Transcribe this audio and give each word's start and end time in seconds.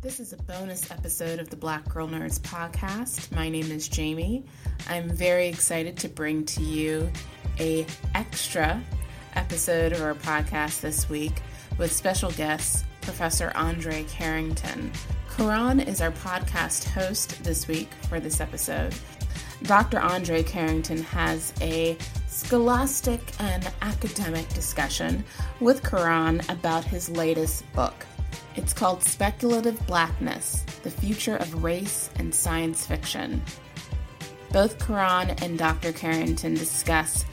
This 0.00 0.20
is 0.20 0.32
a 0.32 0.36
bonus 0.36 0.92
episode 0.92 1.40
of 1.40 1.50
the 1.50 1.56
Black 1.56 1.88
Girl 1.88 2.06
Nerds 2.06 2.38
podcast. 2.38 3.34
My 3.34 3.48
name 3.48 3.72
is 3.72 3.88
Jamie. 3.88 4.44
I'm 4.88 5.10
very 5.10 5.48
excited 5.48 5.96
to 5.96 6.08
bring 6.08 6.44
to 6.44 6.62
you 6.62 7.10
a 7.58 7.84
extra 8.14 8.80
episode 9.34 9.90
of 9.90 10.00
our 10.00 10.14
podcast 10.14 10.82
this 10.82 11.08
week 11.08 11.42
with 11.78 11.90
special 11.92 12.30
guest 12.30 12.84
Professor 13.00 13.50
Andre 13.56 14.04
Carrington. 14.04 14.92
Karan 15.36 15.80
is 15.80 16.00
our 16.00 16.12
podcast 16.12 16.84
host 16.84 17.42
this 17.42 17.66
week 17.66 17.88
for 18.08 18.20
this 18.20 18.40
episode. 18.40 18.94
Dr. 19.64 19.98
Andre 19.98 20.44
Carrington 20.44 21.02
has 21.02 21.52
a 21.60 21.98
scholastic 22.28 23.20
and 23.40 23.68
academic 23.82 24.48
discussion 24.50 25.24
with 25.58 25.82
Karan 25.82 26.40
about 26.48 26.84
his 26.84 27.10
latest 27.10 27.70
book. 27.72 28.06
It's 28.58 28.72
called 28.72 29.04
Speculative 29.04 29.86
Blackness 29.86 30.64
The 30.82 30.90
Future 30.90 31.36
of 31.36 31.62
Race 31.62 32.10
and 32.16 32.34
Science 32.34 32.84
Fiction. 32.84 33.40
Both 34.50 34.84
Karan 34.84 35.30
and 35.44 35.56
Dr. 35.56 35.92
Carrington 35.92 36.54
discuss 36.54 37.24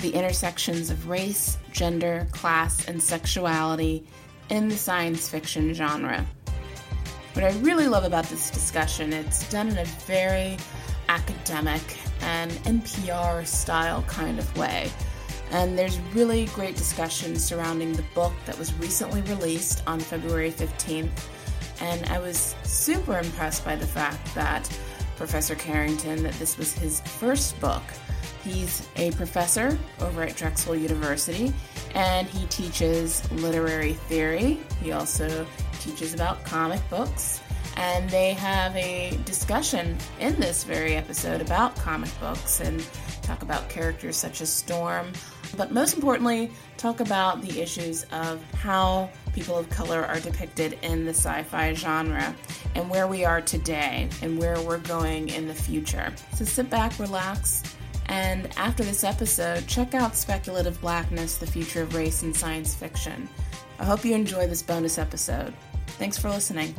the 0.00 0.10
intersections 0.10 0.90
of 0.90 1.08
race, 1.08 1.56
gender, 1.72 2.28
class, 2.32 2.86
and 2.86 3.02
sexuality 3.02 4.06
in 4.50 4.68
the 4.68 4.76
science 4.76 5.26
fiction 5.26 5.72
genre. 5.72 6.22
What 7.32 7.46
I 7.46 7.52
really 7.60 7.88
love 7.88 8.04
about 8.04 8.26
this 8.26 8.50
discussion, 8.50 9.14
it's 9.14 9.48
done 9.48 9.68
in 9.68 9.78
a 9.78 9.86
very 9.86 10.58
academic 11.08 11.80
and 12.20 12.50
NPR 12.66 13.46
style 13.46 14.02
kind 14.02 14.38
of 14.38 14.54
way. 14.58 14.92
And 15.54 15.78
there's 15.78 16.00
really 16.12 16.46
great 16.46 16.74
discussion 16.74 17.36
surrounding 17.36 17.92
the 17.92 18.02
book 18.12 18.32
that 18.44 18.58
was 18.58 18.74
recently 18.74 19.22
released 19.22 19.84
on 19.86 20.00
February 20.00 20.50
15th. 20.50 21.28
And 21.80 22.04
I 22.06 22.18
was 22.18 22.56
super 22.64 23.20
impressed 23.20 23.64
by 23.64 23.76
the 23.76 23.86
fact 23.86 24.34
that 24.34 24.68
Professor 25.16 25.54
Carrington, 25.54 26.24
that 26.24 26.34
this 26.34 26.58
was 26.58 26.76
his 26.76 27.00
first 27.02 27.58
book. 27.60 27.84
He's 28.42 28.88
a 28.96 29.12
professor 29.12 29.78
over 30.00 30.22
at 30.22 30.34
Drexel 30.34 30.74
University 30.74 31.54
and 31.94 32.26
he 32.26 32.46
teaches 32.48 33.30
literary 33.30 33.92
theory. 33.92 34.58
He 34.82 34.90
also 34.90 35.46
teaches 35.78 36.14
about 36.14 36.44
comic 36.44 36.80
books. 36.90 37.40
And 37.76 38.10
they 38.10 38.32
have 38.34 38.74
a 38.74 39.16
discussion 39.24 39.96
in 40.18 40.34
this 40.40 40.64
very 40.64 40.96
episode 40.96 41.40
about 41.40 41.76
comic 41.76 42.10
books 42.18 42.58
and 42.58 42.84
talk 43.22 43.42
about 43.42 43.68
characters 43.68 44.16
such 44.16 44.40
as 44.40 44.52
Storm, 44.52 45.12
but 45.56 45.72
most 45.72 45.94
importantly, 45.94 46.50
talk 46.76 47.00
about 47.00 47.42
the 47.42 47.60
issues 47.60 48.04
of 48.12 48.42
how 48.54 49.10
people 49.32 49.56
of 49.56 49.68
color 49.70 50.04
are 50.04 50.20
depicted 50.20 50.78
in 50.82 51.04
the 51.04 51.10
sci 51.10 51.42
fi 51.44 51.72
genre 51.74 52.34
and 52.74 52.88
where 52.88 53.06
we 53.06 53.24
are 53.24 53.40
today 53.40 54.08
and 54.22 54.38
where 54.38 54.60
we're 54.62 54.78
going 54.78 55.28
in 55.28 55.46
the 55.46 55.54
future. 55.54 56.12
So 56.34 56.44
sit 56.44 56.70
back, 56.70 56.98
relax, 56.98 57.62
and 58.06 58.50
after 58.56 58.84
this 58.84 59.04
episode, 59.04 59.66
check 59.66 59.94
out 59.94 60.14
Speculative 60.14 60.80
Blackness 60.80 61.38
The 61.38 61.46
Future 61.46 61.82
of 61.82 61.94
Race 61.94 62.22
in 62.22 62.34
Science 62.34 62.74
Fiction. 62.74 63.28
I 63.78 63.84
hope 63.84 64.04
you 64.04 64.14
enjoy 64.14 64.46
this 64.46 64.62
bonus 64.62 64.98
episode. 64.98 65.54
Thanks 65.98 66.18
for 66.18 66.28
listening. 66.28 66.74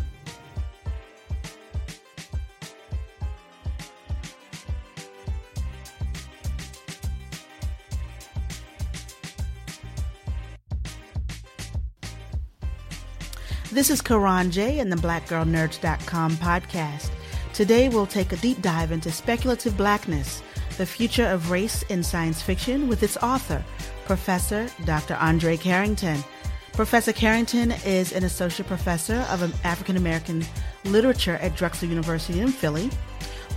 This 13.75 13.89
is 13.89 13.99
Karan 13.99 14.51
J 14.51 14.79
and 14.79 14.89
the 14.89 14.95
BlackGirlNerds.com 14.95 16.37
podcast. 16.37 17.09
Today 17.53 17.89
we'll 17.89 18.05
take 18.05 18.31
a 18.31 18.37
deep 18.37 18.61
dive 18.61 18.93
into 18.93 19.11
speculative 19.11 19.75
blackness, 19.75 20.41
the 20.77 20.85
future 20.85 21.25
of 21.25 21.51
race 21.51 21.83
in 21.89 22.01
science 22.01 22.41
fiction 22.41 22.87
with 22.87 23.03
its 23.03 23.17
author, 23.17 23.61
Professor 24.05 24.69
Dr. 24.85 25.15
Andre 25.15 25.57
Carrington. 25.57 26.23
Professor 26.71 27.11
Carrington 27.11 27.71
is 27.85 28.13
an 28.13 28.23
associate 28.23 28.65
professor 28.65 29.25
of 29.29 29.65
African 29.65 29.97
American 29.97 30.45
literature 30.85 31.35
at 31.41 31.57
Drexel 31.57 31.89
University 31.89 32.39
in 32.39 32.53
Philly, 32.53 32.89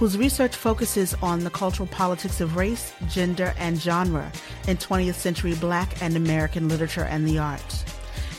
whose 0.01 0.19
research 0.19 0.57
focuses 0.57 1.15
on 1.23 1.45
the 1.45 1.51
cultural 1.51 1.89
politics 1.91 2.41
of 2.41 2.57
race, 2.57 2.93
gender, 3.09 3.55
and 3.57 3.81
genre 3.81 4.33
in 4.67 4.79
20th 4.79 5.15
century 5.15 5.55
Black 5.55 6.03
and 6.03 6.17
American 6.17 6.69
literature 6.69 7.05
and 7.05 7.25
the 7.25 7.39
arts. 7.39 7.85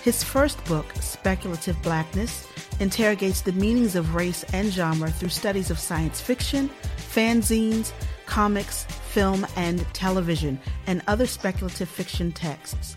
His 0.04 0.24
first 0.24 0.64
book, 0.66 0.86
Speculative 1.02 1.82
Blackness, 1.82 2.48
interrogates 2.80 3.42
the 3.42 3.52
meanings 3.52 3.96
of 3.96 4.16
race 4.16 4.46
and 4.54 4.72
genre 4.72 5.12
through 5.12 5.30
studies 5.30 5.70
of 5.70 5.78
science 5.78 6.22
fiction, 6.22 6.70
fanzines, 7.14 7.92
comics, 8.26 8.86
film, 8.86 9.46
and 9.58 9.86
television, 9.94 10.58
and 10.88 11.02
other 11.08 11.26
speculative 11.26 11.90
fiction 11.90 12.32
texts. 12.32 12.96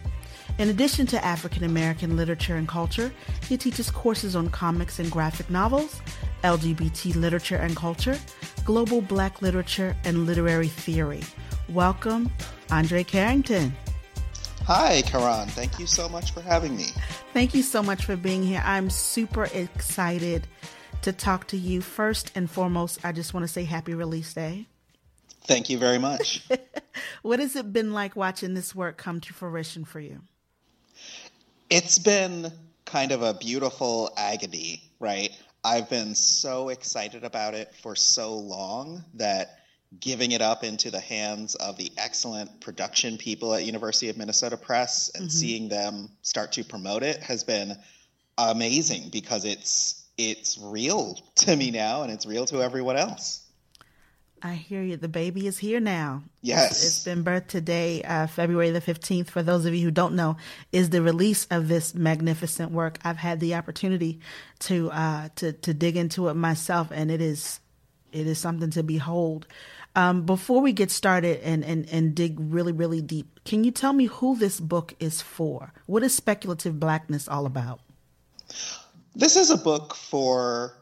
In 0.59 0.69
addition 0.69 1.07
to 1.07 1.25
African 1.25 1.65
American 1.65 2.17
literature 2.17 2.57
and 2.57 2.69
culture, 2.69 3.13
he 3.49 3.57
teaches 3.57 3.91
courses 3.91 4.37
on 4.37 4.49
comics 4.51 5.01
and 5.01 5.11
graphic 5.11 5.51
novels, 5.51 6.01
LGBT 6.45 7.17
literature 7.17 7.57
and 7.57 7.75
culture, 7.75 8.17
global 8.65 9.01
black 9.01 9.43
literature, 9.43 9.97
and 10.05 10.25
literary 10.27 10.69
theory. 10.69 11.23
Welcome, 11.69 12.31
Andre 12.71 13.03
Carrington. 13.03 13.73
Hi, 14.67 15.03
Karan. 15.03 15.49
Thank 15.49 15.81
you 15.81 15.89
so 15.89 16.09
much 16.09 16.33
for 16.33 16.41
having 16.41 16.77
me. 16.77 16.87
Thank 17.33 17.53
you 17.53 17.63
so 17.63 17.83
much 17.83 18.05
for 18.05 18.17
being 18.17 18.45
here. 18.45 18.63
I'm 18.65 18.91
super 18.91 19.45
excited 19.53 20.47
to 21.03 21.13
talk 21.13 21.49
to 21.49 21.57
you. 21.57 21.81
First 21.81 22.31
and 22.37 22.49
foremost, 22.49 23.05
I 23.05 23.11
just 23.11 23.35
want 23.35 23.43
to 23.43 23.49
say 23.49 23.65
happy 23.65 23.95
release 23.95 24.33
day. 24.33 24.67
Thank 25.45 25.69
you 25.69 25.79
very 25.79 25.99
much. 25.99 26.47
what 27.23 27.41
has 27.41 27.57
it 27.57 27.73
been 27.73 27.93
like 27.93 28.15
watching 28.15 28.55
this 28.55 28.73
work 28.73 28.97
come 28.97 29.21
to 29.23 29.33
fruition 29.35 29.85
for 29.85 29.99
you? 29.99 30.21
It's 31.69 31.99
been 31.99 32.53
kind 32.85 33.11
of 33.11 33.23
a 33.23 33.35
beautiful 33.35 34.13
agony, 34.17 34.85
right? 35.01 35.31
I've 35.65 35.91
been 35.91 36.15
so 36.15 36.69
excited 36.69 37.25
about 37.25 37.55
it 37.55 37.75
for 37.83 37.97
so 37.97 38.37
long 38.37 39.05
that 39.15 39.62
giving 40.01 40.33
it 40.33 40.41
up 40.41 40.65
into 40.65 40.91
the 40.91 41.01
hands 41.01 41.55
of 41.57 41.77
the 41.77 41.93
excellent 41.97 42.61
production 42.61 43.19
people 43.19 43.55
at 43.55 43.65
University 43.65 44.09
of 44.09 44.17
Minnesota 44.17 44.57
Press 44.57 45.11
and 45.15 45.25
mm-hmm. 45.25 45.31
seeing 45.31 45.69
them 45.69 46.09
start 46.23 46.53
to 46.53 46.65
promote 46.65 47.03
it 47.03 47.23
has 47.23 47.45
been 47.45 47.77
amazing 48.39 49.11
because 49.11 49.45
it's 49.45 49.99
it's 50.19 50.59
real 50.59 51.19
to 51.37 51.57
me 51.57 51.71
now 51.71 52.03
and 52.03 52.13
it's 52.13 52.27
real 52.27 52.47
to 52.47 52.63
everyone 52.63 52.97
else. 52.97 53.43
I 54.45 54.55
hear 54.55 54.83
you. 54.83 54.97
The 54.97 55.09
baby 55.09 55.47
is 55.47 55.59
here 55.59 55.79
now. 55.79 56.25
Yes. 56.41 56.73
it's, 56.73 56.85
it's 56.85 57.05
been 57.05 57.23
birthed 57.23 57.47
today, 57.47 58.03
uh, 58.03 58.27
February 58.27 58.71
the 58.71 58.81
15th. 58.81 59.31
For 59.31 59.41
those 59.41 59.67
of 59.67 59.75
you 59.75 59.85
who 59.85 59.93
don't 59.93 60.17
know, 60.17 60.37
is 60.73 60.91
the 60.91 61.01
release 61.01 61.47
of 61.49 61.69
this 61.69 61.95
magnificent 61.95 62.73
work. 62.73 62.99
I've 63.05 63.19
had 63.19 63.39
the 63.39 63.55
opportunity 63.55 64.19
to 64.61 64.91
uh, 64.91 65.29
to 65.37 65.53
to 65.53 65.73
dig 65.73 65.97
into 65.97 66.29
it 66.29 66.35
myself, 66.35 66.89
and 66.91 67.11
it 67.11 67.21
is 67.21 67.61
it 68.11 68.27
is 68.27 68.39
something 68.39 68.71
to 68.71 68.83
behold. 68.83 69.47
Um, 69.95 70.25
before 70.25 70.63
we 70.63 70.73
get 70.73 70.91
started 70.91 71.41
and, 71.43 71.65
and, 71.65 71.89
and 71.91 72.15
dig 72.15 72.37
really, 72.39 72.73
really 72.73 73.03
deep, 73.03 73.41
can 73.45 73.63
you 73.65 73.71
tell 73.71 73.93
me 73.93 74.07
who 74.07 74.37
this 74.37 74.59
book 74.59 74.95
is 74.99 75.21
for? 75.21 75.73
What 75.87 76.03
is 76.03 76.15
speculative 76.15 76.81
blackness 76.81 77.29
all 77.29 77.45
about? 77.45 77.81
This 79.15 79.37
is 79.37 79.51
a 79.51 79.59
book 79.59 79.95
for 79.95 80.73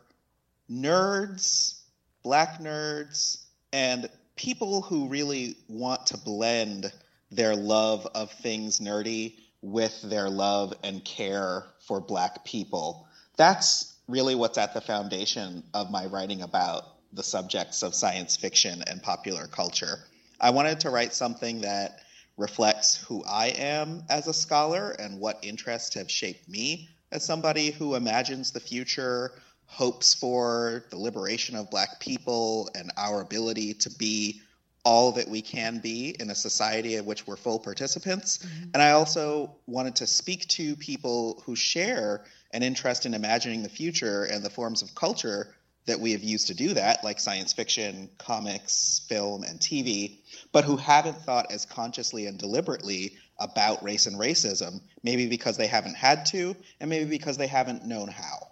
nerds, 0.71 1.81
black 2.23 2.61
nerds, 2.61 3.45
and 3.73 4.09
people 4.37 4.83
who 4.83 5.09
really 5.09 5.57
want 5.69 6.07
to 6.07 6.17
blend 6.17 6.93
their 7.33 7.57
love 7.57 8.07
of 8.15 8.31
things 8.31 8.79
nerdy 8.79 9.35
with 9.63 10.01
their 10.03 10.31
love 10.31 10.73
and 10.83 11.05
care 11.05 11.65
for 11.87 12.01
black 12.01 12.45
people. 12.45 13.07
That's 13.37 13.95
really 14.09 14.35
what's 14.35 14.59
at 14.59 14.75
the 14.75 14.81
foundation 14.81 15.65
of 15.75 15.91
my 15.91 16.07
writing 16.07 16.43
about 16.43 16.85
the 17.13 17.23
subjects 17.23 17.83
of 17.83 17.95
science 17.95 18.37
fiction 18.37 18.83
and 18.87 19.03
popular 19.03 19.47
culture. 19.47 19.99
I 20.41 20.51
wanted 20.51 20.81
to 20.81 20.91
write 20.91 21.13
something 21.13 21.61
that 21.63 22.01
reflects 22.37 22.97
who 22.97 23.23
I 23.25 23.49
am 23.49 24.05
as 24.09 24.27
a 24.27 24.33
scholar 24.33 24.91
and 24.93 25.21
what 25.21 25.39
interests 25.43 25.95
have 25.95 26.11
shaped 26.11 26.49
me 26.49 26.89
as 27.13 27.25
somebody 27.25 27.71
who 27.71 27.95
imagines 27.95 28.51
the 28.51 28.61
future, 28.61 29.33
hopes 29.67 30.15
for 30.15 30.85
the 30.91 30.97
liberation 30.97 31.57
of 31.57 31.71
Black 31.71 32.01
people, 32.01 32.71
and 32.75 32.91
our 32.97 33.21
ability 33.21 33.75
to 33.75 33.91
be 33.91 34.41
all 34.85 35.13
that 35.13 35.29
we 35.29 35.43
can 35.43 35.79
be 35.79 36.17
in 36.19 36.31
a 36.31 36.35
society 36.35 36.97
in 36.97 37.05
which 37.05 37.27
we're 37.27 37.37
full 37.37 37.59
participants. 37.59 38.39
Mm-hmm. 38.39 38.71
And 38.75 38.83
I 38.83 38.93
also 38.93 39.55
wanted 39.67 39.97
to 39.97 40.07
speak 40.07 40.49
to 40.49 40.75
people 40.77 41.43
who 41.45 41.55
share 41.55 42.25
an 42.53 42.63
interest 42.63 43.05
in 43.05 43.13
imagining 43.13 43.63
the 43.63 43.69
future 43.69 44.25
and 44.25 44.43
the 44.43 44.51
forms 44.51 44.83
of 44.83 44.95
culture 44.95 45.55
that 45.91 45.99
we 46.01 46.13
have 46.13 46.23
used 46.23 46.47
to 46.47 46.55
do 46.55 46.73
that, 46.75 47.03
like 47.03 47.19
science 47.19 47.53
fiction, 47.53 48.09
comics, 48.17 49.03
film, 49.09 49.43
and 49.43 49.59
TV, 49.59 50.19
but 50.53 50.65
who 50.65 50.77
haven't 50.77 51.17
thought 51.23 51.51
as 51.51 51.67
consciously 51.67 52.27
and 52.27 52.39
deliberately 52.39 53.17
about 53.41 53.83
race 53.83 54.07
and 54.07 54.17
racism, 54.17 54.81
maybe 55.03 55.27
because 55.27 55.57
they 55.57 55.67
haven't 55.67 55.97
had 55.97 56.25
to, 56.27 56.55
and 56.79 56.89
maybe 56.89 57.11
because 57.11 57.37
they 57.37 57.49
haven't 57.49 57.85
known 57.85 58.07
how. 58.07 58.47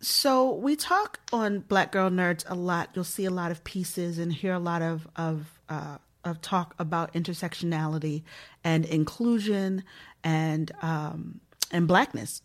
So 0.00 0.52
we 0.52 0.76
talk 0.76 1.20
on 1.32 1.60
Black 1.60 1.90
Girl 1.90 2.10
Nerds 2.10 2.44
a 2.46 2.54
lot. 2.54 2.90
You'll 2.92 3.04
see 3.04 3.24
a 3.24 3.30
lot 3.30 3.50
of 3.50 3.64
pieces 3.64 4.18
and 4.18 4.30
hear 4.30 4.52
a 4.52 4.58
lot 4.58 4.82
of 4.82 5.08
of 5.16 5.58
uh, 5.70 5.96
of 6.22 6.42
talk 6.42 6.74
about 6.78 7.14
intersectionality 7.14 8.24
and 8.62 8.84
inclusion 8.84 9.84
and 10.22 10.70
um, 10.82 11.40
and 11.72 11.88
blackness, 11.88 12.42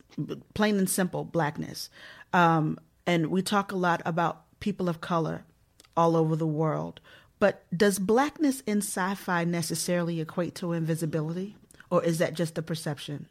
plain 0.53 0.77
and 0.77 0.89
simple 0.89 1.25
blackness. 1.25 1.89
Um, 2.31 2.79
and 3.05 3.27
we 3.27 3.41
talk 3.41 3.71
a 3.71 3.77
lot 3.77 4.01
about 4.05 4.43
people 4.59 4.89
of 4.89 5.01
color 5.01 5.43
all 5.95 6.15
over 6.15 6.35
the 6.35 6.47
world. 6.47 6.99
But 7.39 7.63
does 7.75 7.97
blackness 7.97 8.61
in 8.61 8.79
sci-fi 8.79 9.43
necessarily 9.45 10.21
equate 10.21 10.55
to 10.55 10.73
invisibility, 10.73 11.57
or 11.89 12.03
is 12.03 12.19
that 12.19 12.35
just 12.35 12.57
a 12.57 12.61
perception? 12.61 13.27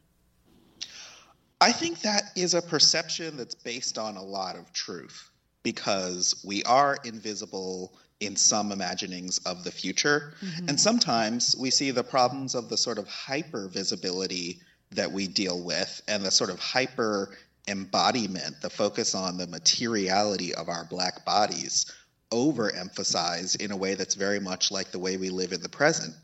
I 1.61 1.73
think 1.73 2.01
that 2.01 2.33
is 2.35 2.55
a 2.55 2.63
perception 2.63 3.37
that's 3.37 3.55
based 3.55 3.99
on 3.99 4.17
a 4.17 4.23
lot 4.23 4.57
of 4.57 4.73
truth 4.73 5.31
because 5.63 6.43
we 6.45 6.63
are 6.65 6.99
invisible 7.05 7.93
in 8.21 8.37
some 8.37 8.73
imaginings 8.73 9.39
of 9.39 9.65
the 9.65 9.71
future. 9.71 10.35
Mm-hmm. 10.43 10.69
And 10.69 10.81
sometimes 10.81 11.55
we 11.59 11.71
see 11.71 11.91
the 11.91 12.05
problems 12.05 12.55
of 12.55 12.69
the 12.69 12.77
sort 12.77 12.99
of 12.99 13.07
hyper 13.09 13.69
visibility 13.69 14.61
that 14.93 15.13
we 15.13 15.27
deal 15.27 15.63
with 15.63 16.03
and 16.09 16.25
the 16.25 16.31
sort 16.31 16.51
of 16.51 16.59
hyper 16.59 17.37
embodiment, 17.69 18.61
the 18.61 18.71
focus 18.71 19.15
on 19.15 19.37
the 19.37 19.47
materiality 19.47 20.55
of 20.55 20.69
our 20.69 20.85
black 20.85 21.25
bodies, 21.25 21.93
overemphasized 22.31 23.61
in 23.61 23.71
a 23.71 23.77
way 23.77 23.95
that's 23.95 24.15
very 24.15 24.41
much 24.41 24.71
like 24.71 24.91
the 24.91 24.99
way 24.99 25.17
we 25.17 25.31
live 25.31 25.53
in 25.53 25.63
the 25.63 25.69
present. 25.69 26.15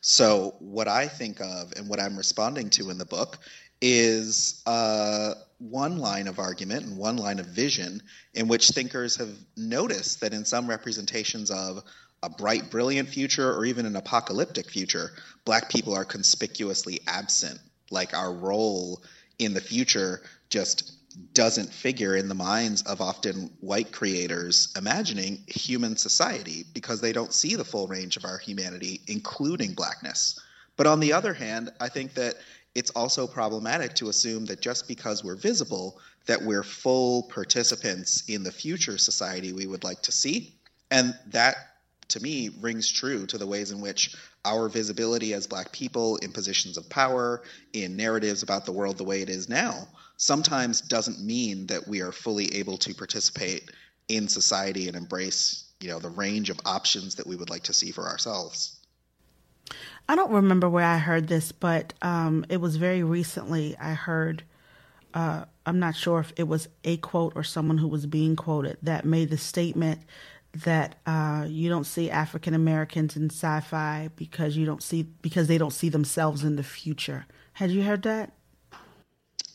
So, 0.00 0.54
what 0.58 0.86
I 0.86 1.08
think 1.08 1.40
of 1.40 1.72
and 1.76 1.88
what 1.88 2.00
I'm 2.00 2.16
responding 2.16 2.68
to 2.70 2.90
in 2.90 2.98
the 2.98 3.06
book 3.06 3.38
is 3.80 4.62
uh, 4.66 5.34
one 5.58 5.98
line 5.98 6.28
of 6.28 6.38
argument 6.38 6.84
and 6.84 6.96
one 6.96 7.16
line 7.16 7.38
of 7.38 7.46
vision 7.46 8.02
in 8.34 8.48
which 8.48 8.68
thinkers 8.68 9.16
have 9.16 9.34
noticed 9.56 10.20
that 10.20 10.34
in 10.34 10.44
some 10.44 10.68
representations 10.68 11.50
of 11.50 11.82
a 12.22 12.28
bright, 12.28 12.70
brilliant 12.70 13.08
future 13.08 13.52
or 13.52 13.64
even 13.64 13.86
an 13.86 13.96
apocalyptic 13.96 14.70
future, 14.70 15.10
black 15.44 15.70
people 15.70 15.94
are 15.94 16.04
conspicuously 16.04 17.00
absent. 17.06 17.58
Like 17.90 18.14
our 18.14 18.32
role 18.32 19.02
in 19.38 19.54
the 19.54 19.60
future 19.60 20.22
just 20.50 20.92
doesn't 21.32 21.72
figure 21.72 22.16
in 22.16 22.28
the 22.28 22.34
minds 22.34 22.82
of 22.82 23.00
often 23.00 23.50
white 23.60 23.92
creators 23.92 24.72
imagining 24.76 25.42
human 25.46 25.96
society 25.96 26.64
because 26.74 27.00
they 27.00 27.12
don't 27.12 27.32
see 27.32 27.54
the 27.54 27.64
full 27.64 27.86
range 27.86 28.16
of 28.16 28.24
our 28.24 28.38
humanity, 28.38 29.00
including 29.06 29.74
blackness. 29.74 30.38
But 30.76 30.86
on 30.86 31.00
the 31.00 31.12
other 31.12 31.32
hand, 31.32 31.70
I 31.80 31.88
think 31.88 32.14
that 32.14 32.34
it's 32.74 32.90
also 32.90 33.26
problematic 33.26 33.94
to 33.94 34.08
assume 34.08 34.44
that 34.46 34.60
just 34.60 34.88
because 34.88 35.22
we're 35.22 35.36
visible, 35.36 36.00
that 36.26 36.42
we're 36.42 36.64
full 36.64 37.24
participants 37.24 38.24
in 38.28 38.42
the 38.42 38.50
future 38.50 38.98
society 38.98 39.52
we 39.52 39.66
would 39.66 39.84
like 39.84 40.02
to 40.02 40.12
see. 40.12 40.56
And 40.90 41.16
that, 41.28 41.56
to 42.08 42.20
me, 42.20 42.50
rings 42.60 42.90
true 42.90 43.26
to 43.26 43.38
the 43.38 43.46
ways 43.46 43.70
in 43.70 43.80
which 43.80 44.16
our 44.44 44.68
visibility 44.68 45.32
as 45.32 45.46
Black 45.46 45.70
people 45.70 46.16
in 46.16 46.32
positions 46.32 46.76
of 46.76 46.88
power, 46.88 47.42
in 47.72 47.96
narratives 47.96 48.42
about 48.42 48.66
the 48.66 48.72
world 48.72 48.98
the 48.98 49.04
way 49.04 49.22
it 49.22 49.30
is 49.30 49.48
now, 49.48 49.86
sometimes 50.16 50.80
doesn't 50.80 51.24
mean 51.24 51.66
that 51.66 51.86
we 51.86 52.00
are 52.00 52.12
fully 52.12 52.54
able 52.54 52.78
to 52.78 52.94
participate 52.94 53.70
in 54.08 54.28
society 54.28 54.88
and 54.88 54.96
embrace, 54.96 55.72
you 55.80 55.88
know, 55.88 55.98
the 55.98 56.10
range 56.10 56.50
of 56.50 56.60
options 56.64 57.14
that 57.16 57.26
we 57.26 57.36
would 57.36 57.50
like 57.50 57.62
to 57.64 57.74
see 57.74 57.90
for 57.90 58.06
ourselves. 58.06 58.80
I 60.08 60.16
don't 60.16 60.32
remember 60.32 60.68
where 60.68 60.84
I 60.84 60.98
heard 60.98 61.28
this, 61.28 61.52
but 61.52 61.94
um, 62.02 62.44
it 62.48 62.58
was 62.58 62.76
very 62.76 63.02
recently. 63.02 63.76
I 63.78 63.94
heard, 63.94 64.42
uh, 65.14 65.46
I'm 65.64 65.78
not 65.78 65.96
sure 65.96 66.20
if 66.20 66.32
it 66.36 66.46
was 66.46 66.68
a 66.84 66.98
quote 66.98 67.32
or 67.34 67.42
someone 67.42 67.78
who 67.78 67.88
was 67.88 68.04
being 68.04 68.36
quoted 68.36 68.76
that 68.82 69.06
made 69.06 69.30
the 69.30 69.38
statement 69.38 70.02
that 70.64 70.96
uh, 71.06 71.46
you 71.48 71.68
don't 71.68 71.84
see 71.84 72.10
African 72.10 72.54
Americans 72.54 73.16
in 73.16 73.30
sci-fi 73.30 74.10
because 74.14 74.56
you 74.56 74.66
don't 74.66 74.82
see 74.82 75.02
because 75.02 75.48
they 75.48 75.58
don't 75.58 75.72
see 75.72 75.88
themselves 75.88 76.44
in 76.44 76.56
the 76.56 76.62
future. 76.62 77.26
Had 77.54 77.70
you 77.70 77.82
heard 77.82 78.02
that? 78.02 78.32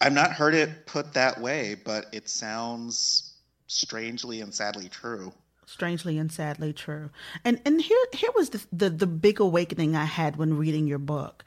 I've 0.01 0.13
not 0.13 0.31
heard 0.31 0.55
it 0.55 0.85
put 0.85 1.13
that 1.13 1.41
way, 1.41 1.75
but 1.75 2.07
it 2.13 2.29
sounds 2.29 3.33
strangely 3.67 4.41
and 4.41 4.53
sadly 4.53 4.89
true 4.89 5.33
strangely 5.69 6.17
and 6.17 6.31
sadly 6.31 6.73
true. 6.73 7.11
And 7.45 7.61
and 7.63 7.79
here 7.79 7.97
here 8.13 8.31
was 8.35 8.49
the, 8.49 8.65
the 8.73 8.89
the 8.89 9.07
big 9.07 9.39
awakening 9.39 9.95
I 9.95 10.05
had 10.05 10.35
when 10.35 10.57
reading 10.57 10.87
your 10.87 10.97
book. 10.97 11.45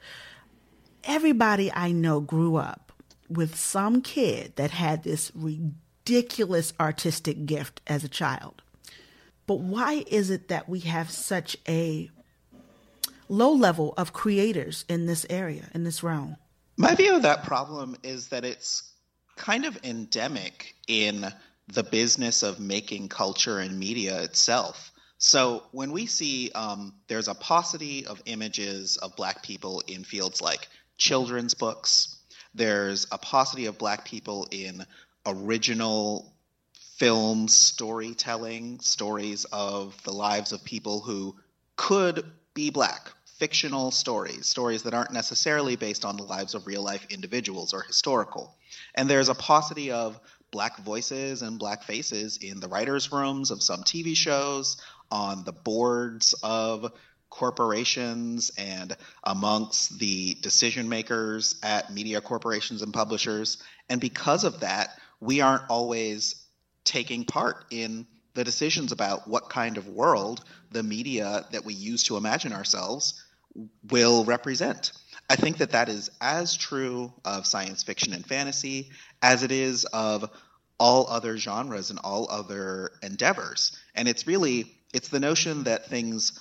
Everybody 1.03 1.71
I 1.73 1.91
know 1.91 2.21
grew 2.21 2.55
up 2.55 2.93
with 3.29 3.55
some 3.57 4.01
kid 4.01 4.55
that 4.55 4.71
had 4.71 5.03
this 5.03 5.31
ridiculous 5.35 6.73
artistic 6.79 7.45
gift 7.45 7.81
as 7.85 8.03
a 8.03 8.09
child. 8.09 8.61
But 9.45 9.59
why 9.59 10.05
is 10.07 10.29
it 10.29 10.47
that 10.47 10.69
we 10.69 10.79
have 10.81 11.11
such 11.11 11.57
a 11.67 12.09
low 13.27 13.51
level 13.51 13.93
of 13.97 14.13
creators 14.13 14.85
in 14.87 15.05
this 15.05 15.25
area, 15.29 15.69
in 15.73 15.83
this 15.83 16.01
realm? 16.01 16.37
My 16.75 16.95
view 16.95 17.15
of 17.15 17.21
that 17.21 17.43
problem 17.43 17.95
is 18.03 18.29
that 18.29 18.45
it's 18.45 18.91
kind 19.35 19.65
of 19.65 19.77
endemic 19.83 20.75
in 20.87 21.31
the 21.67 21.83
business 21.83 22.43
of 22.43 22.59
making 22.59 23.09
culture 23.09 23.59
and 23.59 23.79
media 23.79 24.21
itself. 24.21 24.91
So 25.17 25.63
when 25.71 25.91
we 25.91 26.07
see 26.07 26.51
um, 26.51 26.95
there's 27.07 27.27
a 27.27 27.35
paucity 27.35 28.05
of 28.05 28.21
images 28.25 28.97
of 28.97 29.15
Black 29.15 29.43
people 29.43 29.81
in 29.87 30.03
fields 30.03 30.41
like 30.41 30.67
children's 30.97 31.53
books, 31.53 32.17
there's 32.53 33.07
a 33.11 33.17
paucity 33.17 33.67
of 33.67 33.77
Black 33.77 34.03
people 34.03 34.47
in 34.51 34.85
original 35.25 36.33
film 36.97 37.47
storytelling, 37.47 38.79
stories 38.79 39.45
of 39.45 39.95
the 40.03 40.11
lives 40.11 40.51
of 40.51 40.63
people 40.63 40.99
who 40.99 41.35
could 41.75 42.25
be 42.53 42.69
Black, 42.69 43.11
fictional 43.43 43.91
stories, 43.91 44.47
stories 44.47 44.83
that 44.83 44.93
aren't 44.93 45.11
necessarily 45.11 45.75
based 45.75 46.05
on 46.05 46.15
the 46.15 46.23
lives 46.23 46.55
of 46.55 46.65
real 46.65 46.81
life 46.81 47.05
individuals 47.09 47.73
or 47.73 47.81
historical. 47.81 48.55
And 48.95 49.09
there's 49.09 49.27
a 49.27 49.35
paucity 49.35 49.91
of 49.91 50.17
black 50.49 50.77
voices 50.77 51.41
and 51.41 51.59
black 51.59 51.83
faces 51.83 52.37
in 52.37 52.61
the 52.61 52.69
writers' 52.69 53.11
rooms 53.11 53.51
of 53.51 53.61
some 53.61 53.81
TV 53.83 54.15
shows, 54.15 54.77
on 55.11 55.43
the 55.43 55.51
boards 55.51 56.33
of 56.41 56.89
corporations, 57.29 58.49
and 58.57 58.95
amongst 59.25 59.99
the 59.99 60.35
decision 60.35 60.87
makers 60.87 61.59
at 61.63 61.91
media 61.93 62.21
corporations 62.21 62.81
and 62.81 62.93
publishers. 62.93 63.61
And 63.89 63.99
because 63.99 64.45
of 64.45 64.61
that, 64.61 64.97
we 65.19 65.41
aren't 65.41 65.69
always 65.69 66.45
taking 66.85 67.25
part 67.25 67.65
in 67.71 68.07
the 68.35 68.45
decisions 68.45 68.93
about 68.93 69.27
what 69.27 69.49
kind 69.49 69.77
of 69.77 69.89
world 69.89 70.45
the 70.71 70.81
media 70.81 71.45
that 71.51 71.65
we 71.65 71.73
use 71.73 72.03
to 72.03 72.15
imagine 72.15 72.53
ourselves 72.53 73.19
will 73.89 74.25
represent. 74.25 74.91
I 75.29 75.35
think 75.35 75.57
that 75.57 75.71
that 75.71 75.89
is 75.89 76.09
as 76.21 76.55
true 76.55 77.13
of 77.23 77.47
science 77.47 77.83
fiction 77.83 78.13
and 78.13 78.25
fantasy 78.25 78.91
as 79.21 79.43
it 79.43 79.51
is 79.51 79.85
of 79.85 80.29
all 80.79 81.07
other 81.07 81.37
genres 81.37 81.89
and 81.89 81.99
all 82.03 82.27
other 82.29 82.91
endeavors. 83.01 83.77
And 83.95 84.07
it's 84.07 84.27
really 84.27 84.75
it's 84.93 85.09
the 85.09 85.19
notion 85.19 85.63
that 85.63 85.87
things 85.87 86.39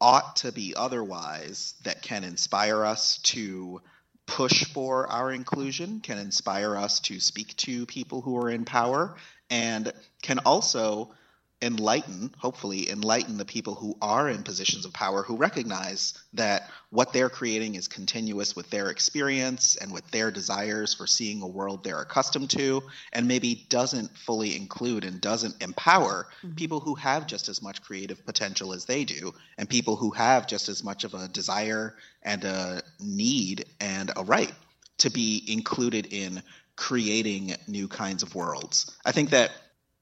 ought 0.00 0.36
to 0.36 0.52
be 0.52 0.74
otherwise 0.76 1.74
that 1.84 2.02
can 2.02 2.24
inspire 2.24 2.84
us 2.84 3.18
to 3.18 3.80
push 4.26 4.64
for 4.64 5.06
our 5.06 5.32
inclusion, 5.32 6.00
can 6.00 6.18
inspire 6.18 6.76
us 6.76 7.00
to 7.00 7.20
speak 7.20 7.56
to 7.56 7.86
people 7.86 8.20
who 8.20 8.36
are 8.36 8.50
in 8.50 8.64
power, 8.64 9.16
and 9.50 9.92
can 10.22 10.38
also 10.40 11.14
enlighten, 11.62 12.30
hopefully, 12.38 12.90
enlighten 12.90 13.38
the 13.38 13.44
people 13.44 13.74
who 13.74 13.96
are 14.02 14.28
in 14.28 14.42
positions 14.42 14.84
of 14.84 14.92
power 14.92 15.22
who 15.22 15.36
recognize 15.36 16.14
that 16.34 16.70
what 16.90 17.12
they're 17.12 17.30
creating 17.30 17.74
is 17.74 17.88
continuous 17.88 18.54
with 18.54 18.68
their 18.70 18.90
experience 18.90 19.76
and 19.76 19.92
with 19.92 20.08
their 20.10 20.30
desires 20.30 20.92
for 20.92 21.06
seeing 21.06 21.40
a 21.42 21.46
world 21.46 21.82
they're 21.82 22.02
accustomed 22.02 22.50
to, 22.50 22.82
and 23.12 23.26
maybe 23.26 23.66
doesn't 23.68 24.16
fully 24.16 24.56
include 24.56 25.04
and 25.04 25.20
doesn't 25.20 25.62
empower 25.62 26.26
mm-hmm. 26.42 26.54
people 26.54 26.80
who 26.80 26.94
have 26.94 27.26
just 27.26 27.48
as 27.48 27.62
much 27.62 27.82
creative 27.82 28.24
potential 28.26 28.72
as 28.72 28.84
they 28.84 29.04
do, 29.04 29.32
and 29.56 29.68
people 29.68 29.96
who 29.96 30.10
have 30.10 30.46
just 30.46 30.68
as 30.68 30.84
much 30.84 31.04
of 31.04 31.14
a 31.14 31.28
desire 31.28 31.94
and 32.22 32.44
a 32.44 32.82
need 33.00 33.64
and 33.80 34.10
a 34.16 34.24
right 34.24 34.52
to 34.98 35.10
be 35.10 35.44
included 35.48 36.06
in 36.12 36.42
creating 36.76 37.54
new 37.68 37.88
kinds 37.88 38.22
of 38.22 38.34
worlds. 38.34 38.96
I 39.04 39.12
think 39.12 39.30
that 39.30 39.52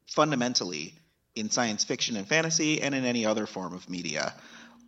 fundamentally, 0.06 0.94
in 1.34 1.50
science 1.50 1.84
fiction 1.84 2.16
and 2.16 2.26
fantasy 2.26 2.82
and 2.82 2.94
in 2.94 3.04
any 3.04 3.24
other 3.24 3.46
form 3.46 3.74
of 3.74 3.88
media, 3.88 4.34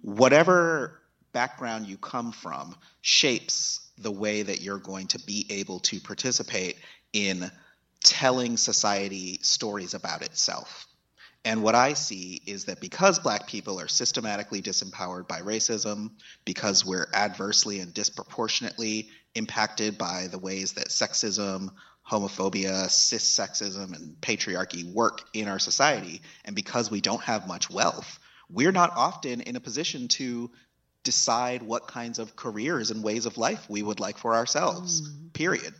whatever 0.02 1.00
background 1.32 1.86
you 1.86 1.96
come 1.96 2.32
from 2.32 2.74
shapes 3.00 3.90
the 3.98 4.10
way 4.10 4.42
that 4.42 4.60
you're 4.60 4.78
going 4.78 5.06
to 5.08 5.18
be 5.20 5.46
able 5.50 5.80
to 5.80 6.00
participate 6.00 6.76
in 7.12 7.50
telling 8.02 8.56
society 8.56 9.38
stories 9.42 9.94
about 9.94 10.22
itself. 10.22 10.86
And 11.46 11.62
what 11.62 11.74
I 11.74 11.92
see 11.92 12.40
is 12.46 12.64
that 12.66 12.80
because 12.80 13.18
black 13.18 13.46
people 13.46 13.78
are 13.78 13.88
systematically 13.88 14.62
disempowered 14.62 15.28
by 15.28 15.40
racism, 15.40 16.10
because 16.44 16.86
we're 16.86 17.08
adversely 17.12 17.80
and 17.80 17.92
disproportionately 17.92 19.10
impacted 19.34 19.98
by 19.98 20.28
the 20.30 20.38
ways 20.38 20.72
that 20.72 20.88
sexism, 20.88 21.70
homophobia, 22.08 22.90
cis 22.90 23.24
sexism, 23.24 23.94
and 23.94 24.16
patriarchy 24.20 24.84
work 24.92 25.22
in 25.32 25.48
our 25.48 25.58
society. 25.58 26.20
And 26.44 26.54
because 26.54 26.90
we 26.90 27.00
don't 27.00 27.22
have 27.22 27.48
much 27.48 27.70
wealth, 27.70 28.18
we're 28.50 28.72
not 28.72 28.92
often 28.94 29.40
in 29.40 29.56
a 29.56 29.60
position 29.60 30.08
to 30.08 30.50
decide 31.02 31.62
what 31.62 31.86
kinds 31.86 32.18
of 32.18 32.36
careers 32.36 32.90
and 32.90 33.02
ways 33.02 33.26
of 33.26 33.38
life 33.38 33.68
we 33.68 33.82
would 33.82 34.00
like 34.00 34.18
for 34.18 34.34
ourselves, 34.34 35.02
mm. 35.02 35.32
period. 35.32 35.74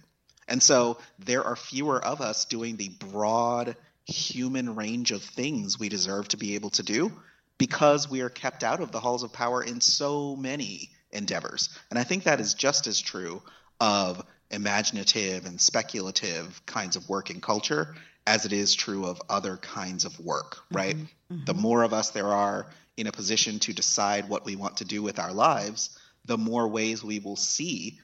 And 0.46 0.62
so 0.62 0.98
there 1.18 1.44
are 1.44 1.56
fewer 1.56 2.02
of 2.04 2.20
us 2.20 2.44
doing 2.44 2.76
the 2.76 2.90
broad 2.90 3.76
human 4.06 4.74
range 4.76 5.12
of 5.12 5.22
things 5.22 5.78
we 5.78 5.88
deserve 5.88 6.28
to 6.28 6.36
be 6.36 6.54
able 6.54 6.70
to 6.70 6.82
do 6.82 7.12
because 7.56 8.10
we 8.10 8.20
are 8.20 8.28
kept 8.28 8.62
out 8.62 8.80
of 8.80 8.92
the 8.92 9.00
halls 9.00 9.22
of 9.22 9.32
power 9.32 9.62
in 9.62 9.80
so 9.80 10.36
many 10.36 10.90
endeavors. 11.10 11.70
And 11.90 11.98
I 11.98 12.04
think 12.04 12.24
that 12.24 12.40
is 12.40 12.52
just 12.52 12.86
as 12.86 13.00
true 13.00 13.42
of 13.80 14.22
imaginative 14.54 15.44
and 15.46 15.60
speculative 15.60 16.64
kinds 16.66 16.96
of 16.96 17.08
work 17.08 17.30
in 17.30 17.40
culture 17.40 17.94
as 18.26 18.46
it 18.46 18.52
is 18.52 18.74
true 18.74 19.04
of 19.04 19.20
other 19.28 19.56
kinds 19.58 20.04
of 20.04 20.18
work, 20.18 20.58
right? 20.70 20.96
Mm-hmm. 20.96 21.34
Mm-hmm. 21.34 21.44
The 21.44 21.54
more 21.54 21.82
of 21.82 21.92
us 21.92 22.10
there 22.10 22.32
are 22.32 22.66
in 22.96 23.06
a 23.06 23.12
position 23.12 23.58
to 23.60 23.72
decide 23.72 24.28
what 24.28 24.44
we 24.44 24.56
want 24.56 24.78
to 24.78 24.84
do 24.84 25.02
with 25.02 25.18
our 25.18 25.32
lives, 25.32 25.98
the 26.24 26.38
more 26.38 26.68
ways 26.68 27.04
we 27.04 27.18
will 27.18 27.36
see 27.36 27.98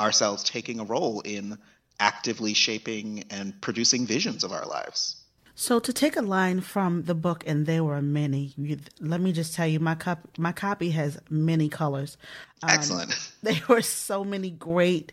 ourselves 0.00 0.42
taking 0.42 0.80
a 0.80 0.84
role 0.84 1.20
in 1.20 1.58
actively 2.00 2.54
shaping 2.54 3.24
and 3.30 3.60
producing 3.60 4.06
visions 4.06 4.42
of 4.42 4.52
our 4.52 4.66
lives. 4.66 5.16
So 5.54 5.78
to 5.78 5.92
take 5.92 6.16
a 6.16 6.22
line 6.22 6.62
from 6.62 7.02
the 7.02 7.14
book, 7.14 7.44
and 7.46 7.66
there 7.66 7.84
were 7.84 8.00
many. 8.00 8.54
You, 8.56 8.78
let 8.98 9.20
me 9.20 9.30
just 9.30 9.54
tell 9.54 9.66
you, 9.66 9.78
my 9.78 9.94
cop, 9.94 10.38
my 10.38 10.52
copy 10.52 10.90
has 10.92 11.18
many 11.28 11.68
colors. 11.68 12.16
Um, 12.62 12.70
Excellent. 12.70 13.14
There 13.42 13.60
were 13.68 13.82
so 13.82 14.24
many 14.24 14.48
great, 14.50 15.12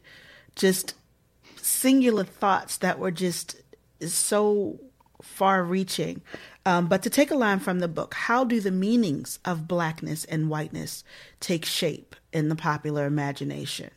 just 0.57 0.93
singular 1.55 2.23
thoughts 2.23 2.77
that 2.77 2.99
were 2.99 3.11
just 3.11 3.55
so 4.01 4.79
far-reaching. 5.21 6.21
Um, 6.65 6.87
but 6.87 7.01
to 7.03 7.09
take 7.09 7.31
a 7.31 7.35
line 7.35 7.59
from 7.59 7.79
the 7.79 7.87
book, 7.87 8.13
how 8.13 8.43
do 8.43 8.59
the 8.59 8.71
meanings 8.71 9.39
of 9.45 9.67
blackness 9.67 10.25
and 10.25 10.49
whiteness 10.49 11.03
take 11.39 11.63
shape 11.63 12.15
in 12.33 12.49
the 12.49 12.55
popular 12.55 13.05
imagination? 13.05 13.91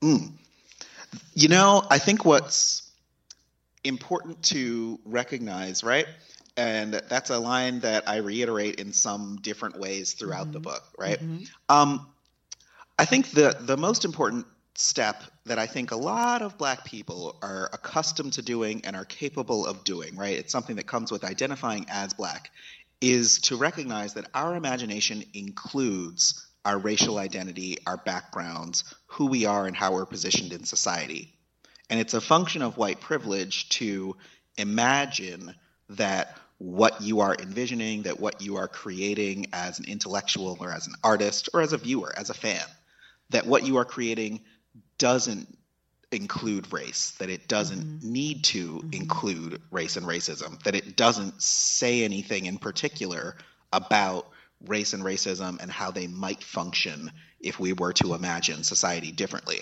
Mm. 0.00 0.32
You 1.34 1.48
know, 1.48 1.84
I 1.90 1.98
think 1.98 2.24
what's 2.24 2.90
important 3.84 4.42
to 4.44 4.98
recognize, 5.04 5.84
right? 5.84 6.06
And 6.56 6.94
that's 6.94 7.30
a 7.30 7.38
line 7.38 7.80
that 7.80 8.08
I 8.08 8.16
reiterate 8.16 8.80
in 8.80 8.92
some 8.92 9.38
different 9.42 9.78
ways 9.78 10.14
throughout 10.14 10.44
mm-hmm. 10.44 10.52
the 10.52 10.60
book, 10.60 10.84
right? 10.98 11.18
Mm-hmm. 11.18 11.44
Um, 11.68 12.06
I 12.98 13.04
think 13.04 13.30
the 13.30 13.56
the 13.60 13.76
most 13.76 14.04
important 14.04 14.46
step 14.82 15.22
that 15.46 15.58
I 15.58 15.66
think 15.66 15.90
a 15.90 15.96
lot 15.96 16.42
of 16.42 16.58
black 16.58 16.84
people 16.84 17.36
are 17.40 17.70
accustomed 17.72 18.32
to 18.34 18.42
doing 18.42 18.82
and 18.84 18.96
are 18.96 19.04
capable 19.04 19.64
of 19.66 19.84
doing, 19.84 20.16
right? 20.16 20.36
It's 20.36 20.52
something 20.52 20.76
that 20.76 20.86
comes 20.86 21.12
with 21.12 21.24
identifying 21.24 21.86
as 21.88 22.12
black, 22.12 22.50
is 23.00 23.38
to 23.40 23.56
recognize 23.56 24.14
that 24.14 24.28
our 24.34 24.56
imagination 24.56 25.24
includes 25.34 26.46
our 26.64 26.78
racial 26.78 27.18
identity, 27.18 27.78
our 27.86 27.96
backgrounds, 27.96 28.84
who 29.06 29.26
we 29.26 29.46
are, 29.46 29.66
and 29.66 29.76
how 29.76 29.92
we're 29.92 30.06
positioned 30.06 30.52
in 30.52 30.64
society. 30.64 31.32
And 31.88 32.00
it's 32.00 32.14
a 32.14 32.20
function 32.20 32.62
of 32.62 32.76
white 32.76 33.00
privilege 33.00 33.68
to 33.70 34.16
imagine 34.56 35.54
that 35.90 36.36
what 36.58 37.00
you 37.00 37.20
are 37.20 37.34
envisioning, 37.34 38.02
that 38.02 38.20
what 38.20 38.40
you 38.40 38.56
are 38.56 38.68
creating 38.68 39.46
as 39.52 39.78
an 39.78 39.84
intellectual 39.86 40.56
or 40.60 40.70
as 40.70 40.86
an 40.86 40.94
artist 41.02 41.48
or 41.52 41.60
as 41.60 41.72
a 41.72 41.78
viewer, 41.78 42.12
as 42.16 42.30
a 42.30 42.34
fan, 42.34 42.64
that 43.30 43.46
what 43.46 43.66
you 43.66 43.76
are 43.78 43.84
creating 43.84 44.40
doesn't 45.02 45.58
include 46.12 46.72
race, 46.72 47.10
that 47.18 47.28
it 47.28 47.48
doesn't 47.48 47.82
mm-hmm. 47.82 48.12
need 48.12 48.44
to 48.44 48.74
mm-hmm. 48.74 48.92
include 48.92 49.60
race 49.72 49.96
and 49.96 50.06
racism, 50.06 50.62
that 50.62 50.76
it 50.76 50.94
doesn't 50.94 51.42
say 51.42 52.04
anything 52.04 52.46
in 52.46 52.56
particular 52.56 53.36
about 53.72 54.28
race 54.64 54.92
and 54.92 55.02
racism 55.02 55.60
and 55.60 55.72
how 55.72 55.90
they 55.90 56.06
might 56.06 56.44
function 56.44 57.10
if 57.40 57.58
we 57.58 57.72
were 57.72 57.92
to 57.92 58.14
imagine 58.14 58.62
society 58.62 59.10
differently. 59.10 59.58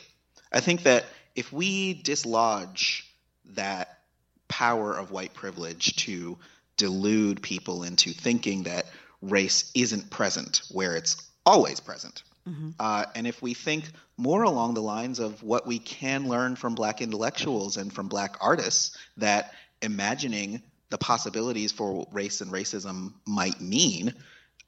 I 0.52 0.60
think 0.60 0.82
that 0.82 1.06
if 1.34 1.50
we 1.50 1.94
dislodge 1.94 3.10
that 3.54 4.00
power 4.46 4.94
of 4.94 5.10
white 5.10 5.32
privilege 5.32 5.96
to 6.04 6.36
delude 6.76 7.40
people 7.40 7.82
into 7.82 8.10
thinking 8.10 8.64
that 8.64 8.84
race 9.22 9.70
isn't 9.74 10.10
present 10.10 10.60
where 10.70 10.96
it's 10.96 11.16
always 11.46 11.80
present, 11.80 12.24
mm-hmm. 12.48 12.70
uh, 12.78 13.04
and 13.14 13.26
if 13.26 13.40
we 13.42 13.54
think 13.54 13.84
more 14.16 14.42
along 14.42 14.74
the 14.74 14.82
lines 14.82 15.18
of 15.18 15.42
what 15.42 15.66
we 15.66 15.78
can 15.78 16.28
learn 16.28 16.56
from 16.56 16.74
black 16.74 17.00
intellectuals 17.00 17.76
and 17.76 17.92
from 17.92 18.08
black 18.08 18.36
artists, 18.40 18.96
that 19.16 19.52
imagining 19.82 20.62
the 20.90 20.98
possibilities 20.98 21.72
for 21.72 22.06
race 22.12 22.40
and 22.40 22.52
racism 22.52 23.14
might 23.26 23.60
mean 23.60 24.12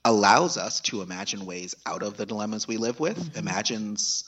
allows 0.04 0.56
us 0.56 0.80
to 0.80 1.02
imagine 1.02 1.46
ways 1.46 1.74
out 1.86 2.02
of 2.02 2.16
the 2.16 2.26
dilemmas 2.26 2.66
we 2.66 2.76
live 2.76 2.98
with, 2.98 3.18
mm-hmm. 3.18 3.38
imagines 3.38 4.24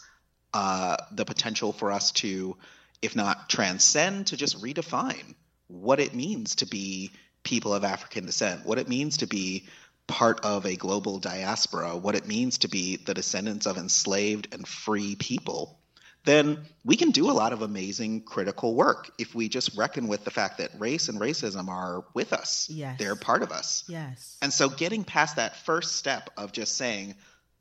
uh, 0.53 0.97
the 1.13 1.25
potential 1.25 1.73
for 1.73 1.91
us 1.91 2.13
to, 2.13 2.57
if 3.03 3.17
not 3.17 3.49
transcend, 3.49 4.29
to 4.29 4.37
just 4.37 4.61
redefine 4.63 5.35
what 5.69 5.99
it 5.99 6.15
means 6.15 6.57
to 6.57 6.67
be 6.67 7.11
people 7.43 7.75
of 7.75 7.85
African 7.85 8.27
descent, 8.27 8.65
what 8.65 8.79
it 8.79 8.89
means 8.89 9.19
to 9.19 9.27
be 9.27 9.65
part 10.07 10.45
of 10.45 10.67
a 10.67 10.77
global 10.77 11.19
diaspora, 11.19 11.97
what 11.97 12.15
it 12.15 12.27
means 12.27 12.59
to 12.59 12.69
be 12.69 12.97
the 12.97 13.15
descendants 13.15 13.67
of 13.67 13.79
enslaved 13.79 14.49
and 14.53 14.67
free 14.67 15.17
people, 15.17 15.79
then 16.25 16.65
we 16.85 16.97
can 16.97 17.11
do 17.11 17.31
a 17.31 17.33
lot 17.33 17.53
of 17.53 17.63
amazing 17.63 18.23
critical 18.23 18.75
work 18.75 19.11
if 19.19 19.35
we 19.35 19.49
just 19.49 19.77
reckon 19.77 20.09
with 20.09 20.25
the 20.25 20.31
fact 20.31 20.59
that 20.59 20.71
race 20.79 21.09
and 21.09 21.21
racism 21.21 21.69
are 21.69 22.05
with 22.15 22.33
us. 22.33 22.69
Yes. 22.71 22.99
They're 22.99 23.17
part 23.17 23.43
of 23.43 23.53
us. 23.53 23.85
Yes. 23.89 24.39
And 24.41 24.53
so 24.53 24.69
getting 24.69 25.05
past 25.05 25.37
that 25.37 25.57
first 25.57 25.97
step 25.97 26.31
of 26.37 26.53
just 26.53 26.77
saying, 26.77 27.15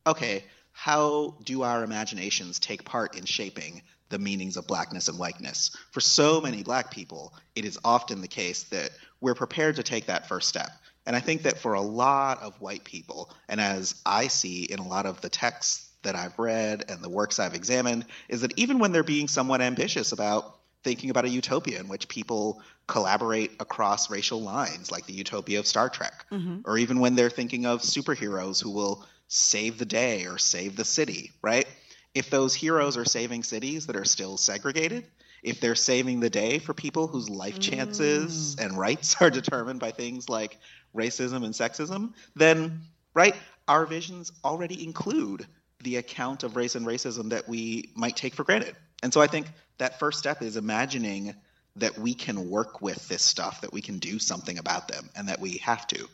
okay, 0.07 0.45
how 0.71 1.35
do 1.43 1.63
our 1.63 1.83
imaginations 1.83 2.59
take 2.59 2.83
part 2.83 3.17
in 3.17 3.25
shaping 3.25 3.81
the 4.09 4.19
meanings 4.19 4.57
of 4.57 4.65
blackness 4.65 5.07
and 5.07 5.19
whiteness? 5.19 5.75
For 5.91 5.99
so 5.99 6.39
many 6.39 6.63
black 6.63 6.89
people, 6.89 7.33
it 7.55 7.65
is 7.65 7.77
often 7.83 8.21
the 8.21 8.27
case 8.27 8.63
that 8.63 8.91
we're 9.19 9.35
prepared 9.35 9.75
to 9.75 9.83
take 9.83 10.07
that 10.07 10.27
first 10.27 10.49
step. 10.49 10.71
And 11.05 11.15
I 11.15 11.19
think 11.19 11.43
that 11.43 11.59
for 11.59 11.73
a 11.73 11.81
lot 11.81 12.41
of 12.41 12.59
white 12.61 12.83
people, 12.83 13.29
and 13.49 13.59
as 13.59 13.95
I 14.05 14.27
see 14.27 14.63
in 14.63 14.79
a 14.79 14.87
lot 14.87 15.05
of 15.05 15.21
the 15.21 15.29
texts 15.29 15.89
that 16.03 16.15
I've 16.15 16.37
read 16.37 16.85
and 16.89 17.01
the 17.01 17.09
works 17.09 17.39
I've 17.39 17.53
examined, 17.53 18.05
is 18.29 18.41
that 18.41 18.57
even 18.57 18.79
when 18.79 18.91
they're 18.91 19.03
being 19.03 19.27
somewhat 19.27 19.61
ambitious 19.61 20.11
about 20.11 20.57
thinking 20.83 21.09
about 21.09 21.25
a 21.25 21.29
utopia 21.29 21.79
in 21.79 21.87
which 21.87 22.07
people 22.07 22.61
collaborate 22.87 23.51
across 23.59 24.09
racial 24.09 24.41
lines, 24.41 24.91
like 24.91 25.05
the 25.05 25.13
utopia 25.13 25.59
of 25.59 25.67
Star 25.67 25.89
Trek, 25.89 26.25
mm-hmm. 26.31 26.59
or 26.65 26.77
even 26.77 26.99
when 26.99 27.15
they're 27.15 27.29
thinking 27.29 27.65
of 27.65 27.81
superheroes 27.81 28.61
who 28.61 28.69
will 28.69 29.05
save 29.27 29.77
the 29.77 29.85
day 29.85 30.25
or 30.25 30.37
save 30.37 30.75
the 30.75 30.85
city, 30.85 31.31
right? 31.41 31.67
If 32.13 32.29
those 32.29 32.53
heroes 32.53 32.97
are 32.97 33.05
saving 33.05 33.43
cities 33.43 33.87
that 33.87 33.95
are 33.95 34.05
still 34.05 34.37
segregated, 34.37 35.05
if 35.43 35.59
they're 35.59 35.75
saving 35.75 36.19
the 36.19 36.29
day 36.29 36.57
for 36.57 36.73
people 36.73 37.07
whose 37.07 37.29
life 37.29 37.59
chances 37.59 38.55
mm. 38.55 38.65
and 38.65 38.77
rights 38.77 39.15
are 39.21 39.29
determined 39.29 39.79
by 39.79 39.91
things 39.91 40.29
like 40.29 40.57
racism 40.95 41.43
and 41.43 41.53
sexism, 41.53 42.13
then, 42.35 42.81
right, 43.13 43.35
our 43.67 43.85
visions 43.85 44.31
already 44.43 44.83
include 44.83 45.45
the 45.83 45.97
account 45.97 46.43
of 46.43 46.55
race 46.55 46.75
and 46.75 46.85
racism 46.85 47.29
that 47.29 47.47
we 47.47 47.91
might 47.95 48.15
take 48.15 48.33
for 48.33 48.43
granted. 48.43 48.75
And 49.01 49.13
so 49.13 49.21
I 49.21 49.27
think 49.27 49.47
that 49.77 49.99
first 49.99 50.17
step 50.19 50.41
is 50.41 50.55
imagining 50.55 51.35
that 51.75 51.97
we 51.97 52.13
can 52.13 52.49
work 52.49 52.81
with 52.81 53.07
this 53.09 53.21
stuff, 53.21 53.61
that 53.61 53.73
we 53.73 53.81
can 53.81 53.97
do 53.97 54.19
something 54.19 54.57
about 54.57 54.87
them, 54.87 55.09
and 55.15 55.27
that 55.27 55.39
we 55.39 55.57
have 55.57 55.87
to. 55.87 56.07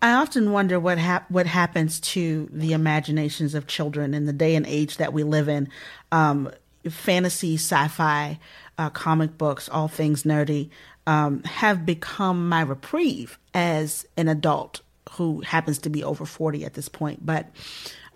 I 0.00 0.12
often 0.12 0.52
wonder 0.52 0.78
what 0.78 0.98
hap- 0.98 1.30
what 1.30 1.46
happens 1.46 2.00
to 2.00 2.48
the 2.52 2.72
imaginations 2.72 3.54
of 3.54 3.66
children 3.66 4.14
in 4.14 4.26
the 4.26 4.32
day 4.32 4.54
and 4.54 4.64
age 4.66 4.96
that 4.96 5.12
we 5.12 5.24
live 5.24 5.48
in. 5.48 5.68
Um, 6.12 6.50
fantasy, 6.90 7.54
sci-fi, 7.54 8.38
uh, 8.78 8.90
comic 8.90 9.38
books, 9.38 9.68
all 9.68 9.88
things 9.88 10.22
nerdy, 10.22 10.70
um, 11.06 11.42
have 11.44 11.84
become 11.84 12.48
my 12.48 12.60
reprieve 12.60 13.38
as 13.54 14.06
an 14.16 14.28
adult 14.28 14.82
who 15.12 15.40
happens 15.40 15.78
to 15.78 15.90
be 15.90 16.04
over 16.04 16.26
forty 16.26 16.64
at 16.64 16.74
this 16.74 16.88
point. 16.88 17.24
But 17.24 17.46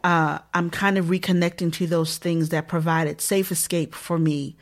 uh, 0.05 0.39
I'm 0.53 0.71
kind 0.71 0.99
of 0.99 1.07
reconnecting 1.07 1.73
to 1.75 1.87
those 1.87 2.19
things 2.19 2.51
that 2.51 2.69
provided 2.69 3.21
safe 3.21 3.51
escape 3.51 3.95
for 3.95 4.19
me 4.19 4.57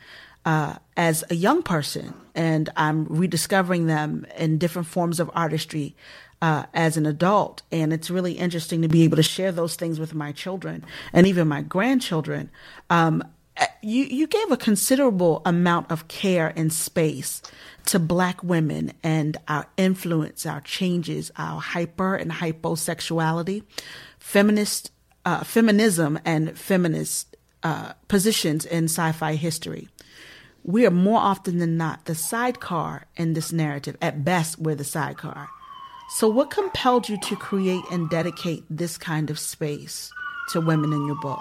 uh, 0.45 0.75
as 0.95 1.23
a 1.29 1.35
young 1.35 1.61
person, 1.61 2.13
and 2.33 2.69
I'm 2.75 3.05
rediscovering 3.05 3.87
them 3.87 4.25
in 4.37 4.57
different 4.57 4.87
forms 4.87 5.19
of 5.19 5.29
artistry 5.33 5.95
uh, 6.41 6.63
as 6.73 6.97
an 6.97 7.05
adult. 7.05 7.61
And 7.71 7.93
it's 7.93 8.09
really 8.09 8.33
interesting 8.33 8.81
to 8.81 8.87
be 8.87 9.03
able 9.03 9.17
to 9.17 9.23
share 9.23 9.51
those 9.51 9.75
things 9.75 9.99
with 9.99 10.15
my 10.15 10.31
children 10.31 10.83
and 11.13 11.27
even 11.27 11.47
my 11.47 11.61
grandchildren. 11.61 12.49
Um, 12.89 13.23
you, 13.81 14.03
you 14.05 14.27
gave 14.27 14.51
a 14.51 14.57
considerable 14.57 15.41
amount 15.45 15.91
of 15.91 16.07
care 16.07 16.53
and 16.55 16.71
space 16.71 17.41
to 17.87 17.99
black 17.99 18.43
women 18.43 18.93
and 19.03 19.37
our 19.47 19.67
influence, 19.77 20.45
our 20.45 20.61
changes, 20.61 21.31
our 21.37 21.59
hyper 21.59 22.15
and 22.15 22.31
hyposexuality, 22.31 23.63
feminist, 24.19 24.91
uh, 25.25 25.43
feminism 25.43 26.19
and 26.25 26.57
feminist 26.57 27.35
uh, 27.63 27.93
positions 28.07 28.65
in 28.65 28.85
sci-fi 28.85 29.35
history. 29.35 29.87
we 30.63 30.85
are 30.85 30.91
more 30.91 31.19
often 31.19 31.57
than 31.57 31.77
not 31.77 32.05
the 32.05 32.15
sidecar 32.15 33.05
in 33.17 33.33
this 33.33 33.51
narrative. 33.51 33.97
At 34.01 34.23
best, 34.23 34.59
we're 34.59 34.75
the 34.75 34.83
sidecar. 34.83 35.49
So, 36.09 36.27
what 36.27 36.51
compelled 36.51 37.09
you 37.09 37.17
to 37.17 37.35
create 37.35 37.83
and 37.91 38.09
dedicate 38.09 38.63
this 38.69 38.97
kind 38.97 39.29
of 39.29 39.39
space 39.39 40.11
to 40.49 40.61
women 40.61 40.93
in 40.93 41.05
your 41.05 41.19
book? 41.21 41.39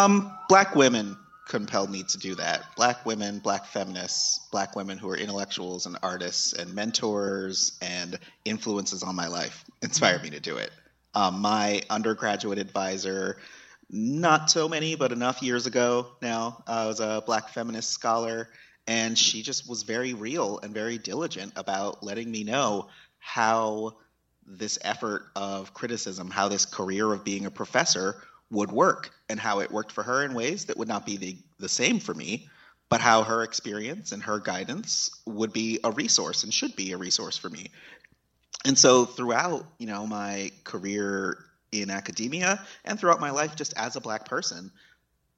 Um, 0.00 0.34
black 0.48 0.74
women 0.74 1.18
compelled 1.46 1.90
me 1.90 2.04
to 2.04 2.16
do 2.16 2.34
that. 2.36 2.74
Black 2.74 3.04
women, 3.04 3.38
black 3.38 3.66
feminists, 3.66 4.48
black 4.50 4.74
women 4.74 4.96
who 4.96 5.10
are 5.10 5.16
intellectuals 5.16 5.84
and 5.84 5.98
artists 6.02 6.54
and 6.54 6.72
mentors 6.74 7.76
and 7.82 8.18
influences 8.46 9.02
on 9.02 9.14
my 9.14 9.26
life 9.26 9.62
inspired 9.82 10.22
me 10.22 10.30
to 10.30 10.40
do 10.40 10.56
it. 10.56 10.70
Um, 11.14 11.40
my 11.40 11.82
undergraduate 11.90 12.58
advisor, 12.58 13.36
not 13.90 14.50
so 14.50 14.70
many, 14.70 14.94
but 14.94 15.12
enough 15.12 15.42
years 15.42 15.66
ago 15.66 16.06
now, 16.22 16.62
uh, 16.66 16.84
was 16.88 17.00
a 17.00 17.22
black 17.26 17.50
feminist 17.50 17.90
scholar, 17.90 18.48
and 18.86 19.18
she 19.18 19.42
just 19.42 19.68
was 19.68 19.82
very 19.82 20.14
real 20.14 20.60
and 20.62 20.72
very 20.72 20.96
diligent 20.96 21.52
about 21.56 22.02
letting 22.02 22.30
me 22.30 22.42
know 22.42 22.88
how 23.18 23.98
this 24.46 24.78
effort 24.80 25.26
of 25.36 25.74
criticism, 25.74 26.30
how 26.30 26.48
this 26.48 26.64
career 26.64 27.12
of 27.12 27.22
being 27.22 27.44
a 27.44 27.50
professor 27.50 28.22
would 28.50 28.72
work, 28.72 29.10
and 29.28 29.38
how 29.38 29.60
it 29.60 29.70
worked 29.70 29.92
for 29.92 30.02
her 30.02 30.24
in 30.24 30.34
ways 30.34 30.66
that 30.66 30.76
would 30.76 30.88
not 30.88 31.06
be 31.06 31.16
the, 31.16 31.36
the 31.58 31.68
same 31.68 32.00
for 32.00 32.14
me, 32.14 32.48
but 32.88 33.00
how 33.00 33.22
her 33.22 33.42
experience 33.42 34.12
and 34.12 34.22
her 34.22 34.40
guidance 34.40 35.10
would 35.24 35.52
be 35.52 35.78
a 35.84 35.92
resource 35.92 36.42
and 36.42 36.52
should 36.52 36.74
be 36.74 36.92
a 36.92 36.96
resource 36.96 37.36
for 37.36 37.48
me. 37.48 37.70
And 38.64 38.76
so 38.76 39.04
throughout, 39.04 39.64
you 39.78 39.86
know, 39.86 40.06
my 40.06 40.50
career 40.64 41.38
in 41.72 41.90
academia 41.90 42.64
and 42.84 42.98
throughout 42.98 43.20
my 43.20 43.30
life 43.30 43.54
just 43.56 43.72
as 43.76 43.96
a 43.96 44.00
black 44.00 44.26
person, 44.26 44.72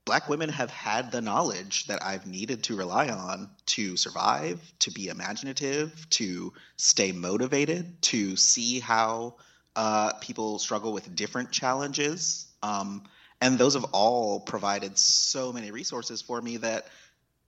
black 0.05 0.29
women 0.29 0.49
have 0.49 0.71
had 0.71 1.13
the 1.13 1.21
knowledge 1.21 1.87
that 1.87 2.03
I've 2.03 2.27
needed 2.27 2.65
to 2.65 2.77
rely 2.77 3.09
on 3.09 3.51
to 3.67 3.97
survive, 3.97 4.61
to 4.81 4.91
be 4.91 5.09
imaginative, 5.09 6.09
to 6.11 6.53
stay 6.77 7.13
motivated, 7.13 8.01
to 8.03 8.37
see 8.37 8.81
how 8.81 9.37
uh, 9.77 10.15
people 10.15 10.59
struggle 10.59 10.93
with 10.93 11.15
different 11.15 11.53
challenges. 11.53 12.47
Um, 12.63 13.05
and 13.41 13.59
those 13.59 13.75
have 13.75 13.87
all 13.93 14.41
provided 14.41 14.97
so 14.97 15.53
many 15.53 15.71
resources 15.71 16.23
for 16.23 16.41
me 16.41 16.59
that 16.59 16.87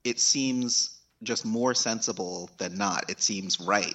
it 0.03 0.19
seems 0.21 0.99
just 1.23 1.45
more 1.45 1.75
sensible 1.75 2.51
than 2.59 2.77
not. 2.77 3.09
It 3.09 3.23
seems 3.23 3.61
right 3.61 3.95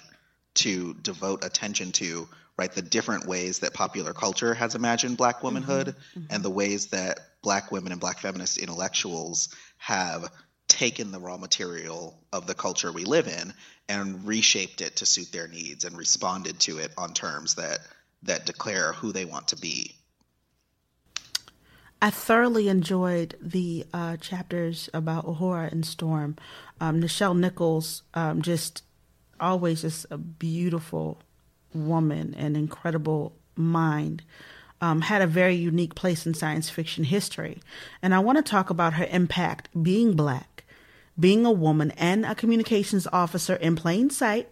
to 0.55 0.93
devote 0.95 1.43
attention 1.43 1.91
to 1.93 2.27
right 2.57 2.71
the 2.73 2.81
different 2.81 3.25
ways 3.25 3.59
that 3.59 3.73
popular 3.73 4.13
culture 4.13 4.53
has 4.53 4.75
imagined 4.75 5.15
black 5.15 5.43
womanhood 5.43 5.87
mm-hmm, 5.87 6.19
mm-hmm. 6.19 6.33
and 6.33 6.43
the 6.43 6.49
ways 6.49 6.87
that 6.87 7.19
black 7.41 7.71
women 7.71 7.91
and 7.91 8.01
black 8.01 8.19
feminist 8.19 8.57
intellectuals 8.57 9.49
have 9.77 10.29
taken 10.67 11.11
the 11.11 11.19
raw 11.19 11.37
material 11.37 12.19
of 12.33 12.47
the 12.47 12.53
culture 12.53 12.91
we 12.91 13.05
live 13.05 13.27
in 13.27 13.53
and 13.87 14.27
reshaped 14.27 14.81
it 14.81 14.97
to 14.97 15.05
suit 15.05 15.31
their 15.31 15.47
needs 15.47 15.85
and 15.85 15.97
responded 15.97 16.59
to 16.59 16.79
it 16.79 16.91
on 16.97 17.13
terms 17.13 17.55
that 17.55 17.79
that 18.23 18.45
declare 18.45 18.91
who 18.93 19.13
they 19.13 19.25
want 19.25 19.47
to 19.47 19.55
be 19.55 19.95
I 22.01 22.09
thoroughly 22.09 22.69
enjoyed 22.69 23.35
the 23.41 23.85
uh, 23.93 24.17
chapters 24.17 24.89
about 24.93 25.25
Uhura 25.25 25.71
and 25.71 25.85
Storm. 25.85 26.37
Um, 26.79 27.01
Nichelle 27.01 27.37
Nichols, 27.37 28.03
um, 28.13 28.41
just 28.41 28.83
always 29.39 29.81
just 29.81 30.05
a 30.09 30.17
beautiful 30.17 31.21
woman, 31.73 32.33
an 32.35 32.55
incredible 32.55 33.33
mind, 33.55 34.23
um, 34.81 35.01
had 35.01 35.21
a 35.21 35.27
very 35.27 35.55
unique 35.55 35.93
place 35.93 36.25
in 36.25 36.33
science 36.33 36.69
fiction 36.69 37.03
history. 37.03 37.61
And 38.01 38.15
I 38.15 38.19
want 38.19 38.37
to 38.37 38.49
talk 38.49 38.69
about 38.69 38.93
her 38.93 39.07
impact 39.11 39.67
being 39.83 40.13
black, 40.15 40.63
being 41.19 41.45
a 41.45 41.51
woman, 41.51 41.91
and 41.91 42.25
a 42.25 42.33
communications 42.33 43.07
officer 43.11 43.55
in 43.55 43.75
plain 43.75 44.09
sight. 44.09 44.49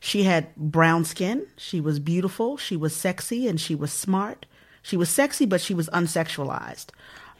She 0.00 0.24
had 0.24 0.54
brown 0.54 1.06
skin, 1.06 1.46
she 1.56 1.80
was 1.80 1.98
beautiful, 1.98 2.58
she 2.58 2.76
was 2.76 2.94
sexy, 2.94 3.48
and 3.48 3.58
she 3.58 3.74
was 3.74 3.90
smart. 3.90 4.44
She 4.84 4.96
was 4.96 5.10
sexy, 5.10 5.46
but 5.46 5.60
she 5.60 5.74
was 5.74 5.88
unsexualized. 5.88 6.90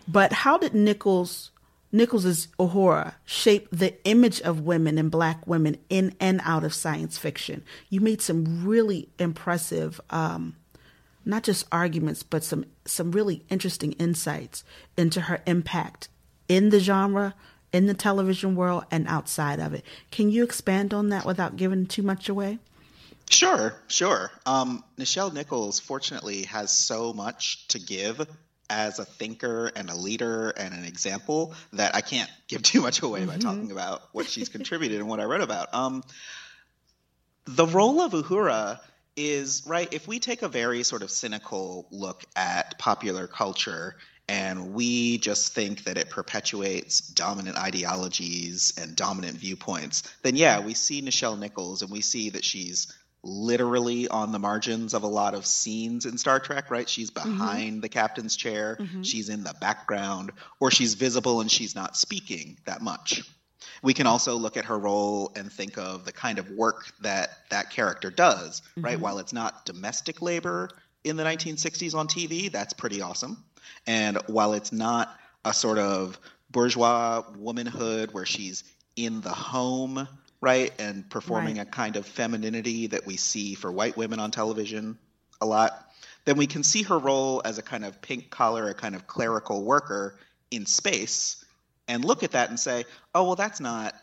But 0.08 0.32
how 0.32 0.58
did 0.58 0.74
Nichols 0.74 1.52
Nichols's 1.94 2.48
Uhura 2.58 3.14
shape 3.24 3.68
the 3.70 3.94
image 4.04 4.40
of 4.40 4.62
women 4.62 4.98
and 4.98 5.12
black 5.12 5.46
women 5.46 5.76
in 5.88 6.12
and 6.18 6.40
out 6.42 6.64
of 6.64 6.74
science 6.74 7.18
fiction. 7.18 7.62
You 7.88 8.00
made 8.00 8.20
some 8.20 8.66
really 8.66 9.10
impressive, 9.16 10.00
um, 10.10 10.56
not 11.24 11.44
just 11.44 11.68
arguments, 11.70 12.24
but 12.24 12.42
some 12.42 12.64
some 12.84 13.12
really 13.12 13.44
interesting 13.48 13.92
insights 13.92 14.64
into 14.96 15.20
her 15.22 15.40
impact 15.46 16.08
in 16.48 16.70
the 16.70 16.80
genre, 16.80 17.32
in 17.72 17.86
the 17.86 17.94
television 17.94 18.56
world, 18.56 18.86
and 18.90 19.06
outside 19.06 19.60
of 19.60 19.72
it. 19.72 19.84
Can 20.10 20.30
you 20.30 20.42
expand 20.42 20.92
on 20.92 21.10
that 21.10 21.24
without 21.24 21.54
giving 21.54 21.86
too 21.86 22.02
much 22.02 22.28
away? 22.28 22.58
Sure, 23.30 23.74
sure. 23.88 24.30
Um, 24.46 24.84
Nichelle 24.98 25.32
Nichols, 25.32 25.80
fortunately, 25.80 26.44
has 26.44 26.70
so 26.70 27.12
much 27.12 27.66
to 27.68 27.78
give 27.78 28.26
as 28.70 28.98
a 28.98 29.04
thinker 29.04 29.70
and 29.76 29.90
a 29.90 29.94
leader 29.94 30.50
and 30.50 30.74
an 30.74 30.84
example 30.84 31.54
that 31.72 31.94
I 31.94 32.00
can't 32.00 32.30
give 32.48 32.62
too 32.62 32.80
much 32.80 33.02
away 33.02 33.20
mm-hmm. 33.20 33.30
by 33.30 33.36
talking 33.38 33.72
about 33.72 34.02
what 34.12 34.26
she's 34.26 34.48
contributed 34.48 35.00
and 35.00 35.08
what 35.08 35.20
I 35.20 35.24
read 35.24 35.40
about. 35.40 35.72
Um, 35.74 36.02
the 37.46 37.66
role 37.66 38.00
of 38.00 38.12
Uhura 38.12 38.80
is 39.16 39.62
right. 39.66 39.92
If 39.92 40.08
we 40.08 40.18
take 40.18 40.42
a 40.42 40.48
very 40.48 40.82
sort 40.82 41.02
of 41.02 41.10
cynical 41.10 41.86
look 41.90 42.24
at 42.34 42.78
popular 42.78 43.26
culture 43.26 43.96
and 44.28 44.72
we 44.72 45.18
just 45.18 45.52
think 45.54 45.84
that 45.84 45.98
it 45.98 46.08
perpetuates 46.08 47.00
dominant 47.00 47.58
ideologies 47.58 48.72
and 48.80 48.96
dominant 48.96 49.36
viewpoints, 49.36 50.02
then 50.22 50.34
yeah, 50.36 50.60
we 50.60 50.72
see 50.72 51.02
Nichelle 51.02 51.38
Nichols 51.38 51.82
and 51.82 51.90
we 51.90 52.00
see 52.00 52.30
that 52.30 52.44
she's 52.44 52.92
literally 53.24 54.06
on 54.08 54.32
the 54.32 54.38
margins 54.38 54.94
of 54.94 55.02
a 55.02 55.08
lot 55.08 55.34
of 55.34 55.46
scenes 55.46 56.06
in 56.06 56.18
Star 56.18 56.38
Trek, 56.38 56.70
right? 56.70 56.88
She's 56.88 57.10
mm-hmm. 57.10 57.30
behind 57.30 57.70
mm-hmm. 57.72 57.80
the 57.80 57.88
captain's 57.88 58.36
chair, 58.36 58.76
mm-hmm. 58.78 59.02
she's 59.02 59.28
in 59.28 59.42
the 59.42 59.54
background, 59.60 60.32
or 60.60 60.70
she's 60.70 60.94
visible 60.94 61.40
and 61.40 61.50
she's 61.50 61.74
not 61.74 61.96
speaking 61.96 62.58
that 62.66 62.82
much. 62.82 63.22
We 63.82 63.94
can 63.94 64.06
also 64.06 64.36
look 64.36 64.56
at 64.56 64.66
her 64.66 64.78
role 64.78 65.32
and 65.36 65.52
think 65.52 65.78
of 65.78 66.04
the 66.04 66.12
kind 66.12 66.38
of 66.38 66.50
work 66.50 66.86
that 67.00 67.30
that 67.50 67.70
character 67.70 68.10
does, 68.10 68.60
mm-hmm. 68.60 68.84
right? 68.84 69.00
While 69.00 69.18
it's 69.18 69.32
not 69.32 69.64
domestic 69.64 70.22
labor 70.22 70.70
in 71.02 71.16
the 71.16 71.24
1960s 71.24 71.94
on 71.94 72.06
TV, 72.06 72.50
that's 72.50 72.72
pretty 72.72 73.02
awesome. 73.02 73.44
And 73.86 74.18
while 74.26 74.54
it's 74.54 74.72
not 74.72 75.14
a 75.44 75.52
sort 75.52 75.78
of 75.78 76.18
bourgeois 76.50 77.22
womanhood 77.36 78.12
where 78.12 78.26
she's 78.26 78.64
in 78.96 79.20
the 79.20 79.30
home 79.30 80.08
right? 80.44 80.72
And 80.78 81.08
performing 81.08 81.56
right. 81.56 81.66
a 81.66 81.70
kind 81.70 81.96
of 81.96 82.04
femininity 82.04 82.88
that 82.88 83.06
we 83.06 83.16
see 83.16 83.54
for 83.54 83.72
white 83.72 83.96
women 83.96 84.20
on 84.20 84.30
television 84.30 84.98
a 85.40 85.46
lot, 85.46 85.90
then 86.26 86.36
we 86.36 86.46
can 86.46 86.62
see 86.62 86.82
her 86.82 86.98
role 86.98 87.40
as 87.46 87.56
a 87.56 87.62
kind 87.62 87.82
of 87.82 88.02
pink 88.02 88.28
collar, 88.28 88.68
a 88.68 88.74
kind 88.74 88.94
of 88.94 89.06
clerical 89.06 89.64
worker 89.64 90.18
in 90.50 90.66
space 90.66 91.42
and 91.88 92.04
look 92.04 92.22
at 92.22 92.32
that 92.32 92.50
and 92.50 92.60
say, 92.60 92.84
oh, 93.14 93.24
well, 93.24 93.36
that's 93.36 93.58
not. 93.58 93.94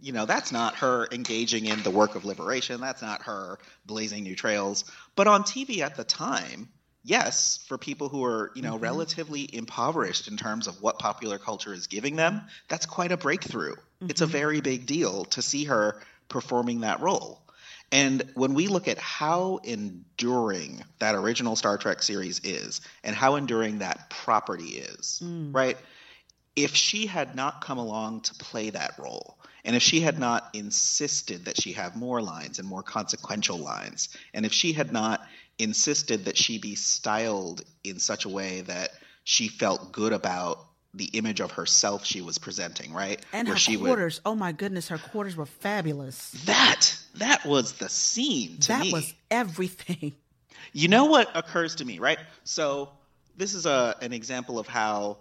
You 0.00 0.12
know, 0.12 0.26
that's 0.26 0.52
not 0.52 0.76
her 0.76 1.08
engaging 1.10 1.64
in 1.64 1.82
the 1.82 1.90
work 1.90 2.14
of 2.14 2.24
liberation. 2.24 2.80
That's 2.80 3.02
not 3.02 3.22
her 3.22 3.58
blazing 3.84 4.22
new 4.22 4.36
trails. 4.36 4.84
But 5.16 5.26
on 5.26 5.42
TV 5.42 5.80
at 5.80 5.96
the 5.96 6.04
time, 6.04 6.68
yes, 7.02 7.58
for 7.66 7.78
people 7.78 8.08
who 8.08 8.24
are, 8.24 8.52
you 8.54 8.62
know, 8.62 8.74
mm-hmm. 8.74 8.84
relatively 8.84 9.52
impoverished 9.52 10.28
in 10.28 10.36
terms 10.36 10.68
of 10.68 10.80
what 10.80 11.00
popular 11.00 11.36
culture 11.36 11.74
is 11.74 11.88
giving 11.88 12.14
them, 12.14 12.42
that's 12.68 12.86
quite 12.86 13.10
a 13.10 13.16
breakthrough. 13.16 13.74
Mm-hmm. 14.00 14.10
It's 14.10 14.20
a 14.20 14.24
mm-hmm. 14.24 14.32
very 14.32 14.60
big 14.60 14.86
deal 14.86 15.24
to 15.26 15.42
see 15.42 15.64
her 15.64 16.00
performing 16.28 16.80
that 16.80 17.00
role. 17.00 17.40
And 17.90 18.22
when 18.34 18.54
we 18.54 18.66
look 18.66 18.86
at 18.86 18.98
how 18.98 19.60
enduring 19.64 20.82
that 20.98 21.14
original 21.14 21.56
Star 21.56 21.78
Trek 21.78 22.02
series 22.02 22.40
is 22.44 22.82
and 23.02 23.16
how 23.16 23.36
enduring 23.36 23.78
that 23.78 24.10
property 24.10 24.76
is, 24.78 25.22
mm. 25.24 25.54
right? 25.54 25.78
If 26.54 26.74
she 26.74 27.06
had 27.06 27.34
not 27.34 27.62
come 27.62 27.78
along 27.78 28.22
to 28.22 28.34
play 28.34 28.70
that 28.70 28.92
role, 28.98 29.38
and 29.64 29.74
if 29.74 29.82
she 29.82 30.00
had 30.00 30.18
not 30.18 30.50
insisted 30.52 31.46
that 31.46 31.60
she 31.60 31.72
have 31.72 31.96
more 31.96 32.20
lines 32.20 32.58
and 32.58 32.68
more 32.68 32.82
consequential 32.82 33.58
lines, 33.58 34.10
and 34.34 34.44
if 34.44 34.52
she 34.52 34.72
had 34.72 34.92
not 34.92 35.26
insisted 35.58 36.26
that 36.26 36.36
she 36.36 36.58
be 36.58 36.74
styled 36.74 37.62
in 37.84 37.98
such 37.98 38.24
a 38.24 38.28
way 38.28 38.60
that 38.62 38.90
she 39.24 39.48
felt 39.48 39.92
good 39.92 40.12
about 40.12 40.67
the 40.94 41.06
image 41.06 41.40
of 41.40 41.52
herself 41.52 42.04
she 42.04 42.20
was 42.20 42.38
presenting, 42.38 42.92
right? 42.92 43.24
And 43.32 43.48
Where 43.48 43.56
her 43.56 43.76
quarters. 43.78 44.20
Would, 44.24 44.30
oh 44.30 44.34
my 44.34 44.52
goodness, 44.52 44.88
her 44.88 44.98
quarters 44.98 45.36
were 45.36 45.46
fabulous. 45.46 46.30
That 46.46 46.96
that 47.16 47.44
was 47.44 47.74
the 47.74 47.88
scene 47.88 48.58
to 48.58 48.68
that 48.68 48.80
me. 48.80 48.90
That 48.90 48.96
was 48.96 49.14
everything. 49.30 50.14
You 50.72 50.88
know 50.88 51.06
what 51.06 51.30
occurs 51.34 51.76
to 51.76 51.84
me, 51.84 51.98
right? 51.98 52.18
So 52.44 52.90
this 53.36 53.54
is 53.54 53.66
a 53.66 53.96
an 54.00 54.12
example 54.12 54.58
of 54.58 54.66
how 54.66 55.18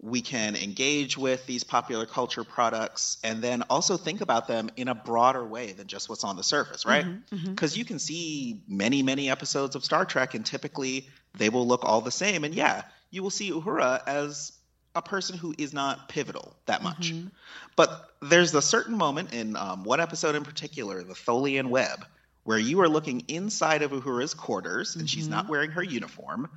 we 0.00 0.20
can 0.20 0.56
engage 0.56 1.16
with 1.16 1.44
these 1.46 1.64
popular 1.64 2.04
culture 2.06 2.44
products 2.44 3.16
and 3.24 3.40
then 3.42 3.62
also 3.70 3.96
think 3.96 4.20
about 4.20 4.46
them 4.46 4.70
in 4.76 4.88
a 4.88 4.94
broader 4.94 5.44
way 5.44 5.72
than 5.72 5.86
just 5.86 6.08
what's 6.08 6.22
on 6.22 6.36
the 6.36 6.42
surface, 6.42 6.84
right? 6.84 7.04
Because 7.04 7.42
mm-hmm, 7.42 7.54
mm-hmm. 7.54 7.78
you 7.78 7.84
can 7.84 7.98
see 7.98 8.60
many, 8.68 9.02
many 9.02 9.30
episodes 9.30 9.74
of 9.74 9.84
Star 9.84 10.04
Trek, 10.04 10.34
and 10.34 10.44
typically 10.44 11.08
they 11.38 11.48
will 11.48 11.66
look 11.66 11.84
all 11.84 12.02
the 12.02 12.10
same. 12.10 12.44
And 12.44 12.54
yeah, 12.54 12.82
you 13.10 13.22
will 13.22 13.30
see 13.30 13.50
Uhura 13.50 14.02
as 14.06 14.52
a 14.96 15.02
person 15.02 15.36
who 15.36 15.54
is 15.58 15.72
not 15.72 16.08
pivotal 16.08 16.56
that 16.64 16.82
much. 16.82 17.12
Mm-hmm. 17.12 17.28
But 17.76 18.10
there's 18.22 18.54
a 18.54 18.62
certain 18.62 18.96
moment 18.96 19.32
in 19.34 19.54
um, 19.56 19.84
one 19.84 20.00
episode 20.00 20.34
in 20.34 20.42
particular, 20.42 21.02
the 21.02 21.14
Tholian 21.14 21.68
Web, 21.68 22.04
where 22.44 22.58
you 22.58 22.80
are 22.80 22.88
looking 22.88 23.22
inside 23.28 23.82
of 23.82 23.90
Uhura's 23.90 24.34
quarters 24.34 24.96
and 24.96 25.04
mm-hmm. 25.04 25.06
she's 25.06 25.28
not 25.28 25.48
wearing 25.48 25.70
her 25.70 25.82
uniform. 25.82 26.48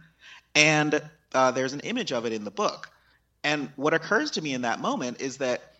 And 0.56 1.02
uh, 1.34 1.52
there's 1.52 1.74
an 1.74 1.82
image 1.82 2.12
of 2.12 2.26
it 2.26 2.34
in 2.34 2.46
the 2.46 2.52
book. 2.52 2.90
And 3.44 3.70
what 3.76 3.94
occurs 3.94 4.32
to 4.32 4.42
me 4.42 4.54
in 4.54 4.62
that 4.64 4.80
moment 4.80 5.22
is 5.22 5.38
that 5.38 5.74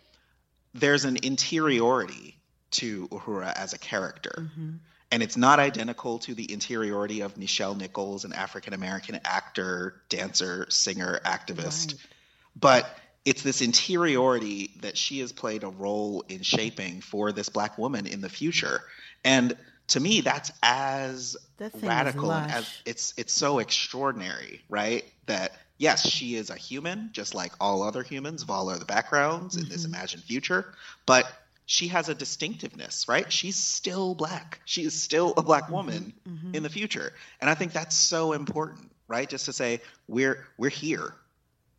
there's 0.74 1.04
an 1.04 1.16
interiority 1.22 2.36
to 2.72 3.08
Uhura 3.08 3.52
as 3.56 3.72
a 3.72 3.78
character. 3.78 4.34
Mm-hmm. 4.36 4.70
And 5.12 5.22
it's 5.22 5.36
not 5.36 5.58
identical 5.58 6.20
to 6.20 6.34
the 6.34 6.52
interiority 6.52 7.22
of 7.22 7.34
Nichelle 7.34 7.76
Nichols, 7.76 8.24
an 8.24 8.32
African 8.32 8.74
American 8.74 9.18
actor, 9.24 10.02
dancer, 10.08 10.66
singer, 10.68 11.20
activist. 11.24 11.92
Right. 11.92 12.06
But 12.56 12.88
it's 13.24 13.42
this 13.42 13.62
interiority 13.62 14.72
that 14.80 14.96
she 14.96 15.20
has 15.20 15.32
played 15.32 15.62
a 15.62 15.68
role 15.68 16.24
in 16.28 16.42
shaping 16.42 17.00
for 17.00 17.32
this 17.32 17.48
black 17.48 17.78
woman 17.78 18.06
in 18.06 18.20
the 18.20 18.28
future. 18.28 18.82
And 19.24 19.56
to 19.88 20.00
me, 20.00 20.20
that's 20.20 20.52
as 20.62 21.36
that 21.58 21.72
radical 21.82 22.32
as 22.32 22.66
it's 22.86 23.12
it's 23.16 23.32
so 23.32 23.58
extraordinary, 23.58 24.62
right? 24.68 25.04
That 25.26 25.52
yes, 25.78 26.08
she 26.08 26.36
is 26.36 26.50
a 26.50 26.54
human, 26.54 27.10
just 27.12 27.34
like 27.34 27.52
all 27.60 27.82
other 27.82 28.02
humans 28.02 28.42
of 28.42 28.50
all 28.50 28.68
other 28.68 28.84
backgrounds 28.84 29.56
mm-hmm. 29.56 29.64
in 29.64 29.70
this 29.70 29.84
mm-hmm. 29.84 29.94
imagined 29.94 30.22
future, 30.22 30.72
but 31.06 31.30
she 31.66 31.88
has 31.88 32.08
a 32.08 32.14
distinctiveness, 32.14 33.06
right? 33.08 33.32
She's 33.32 33.56
still 33.56 34.14
black. 34.14 34.60
She 34.64 34.82
is 34.82 35.00
still 35.00 35.34
a 35.36 35.42
black 35.42 35.64
mm-hmm. 35.64 35.72
woman 35.72 36.12
mm-hmm. 36.28 36.54
in 36.54 36.62
the 36.62 36.68
future. 36.68 37.12
And 37.40 37.48
I 37.48 37.54
think 37.54 37.72
that's 37.72 37.96
so 37.96 38.32
important, 38.32 38.90
right? 39.06 39.28
Just 39.28 39.44
to 39.44 39.52
say 39.52 39.80
we're 40.08 40.46
we're 40.56 40.68
here. 40.68 41.14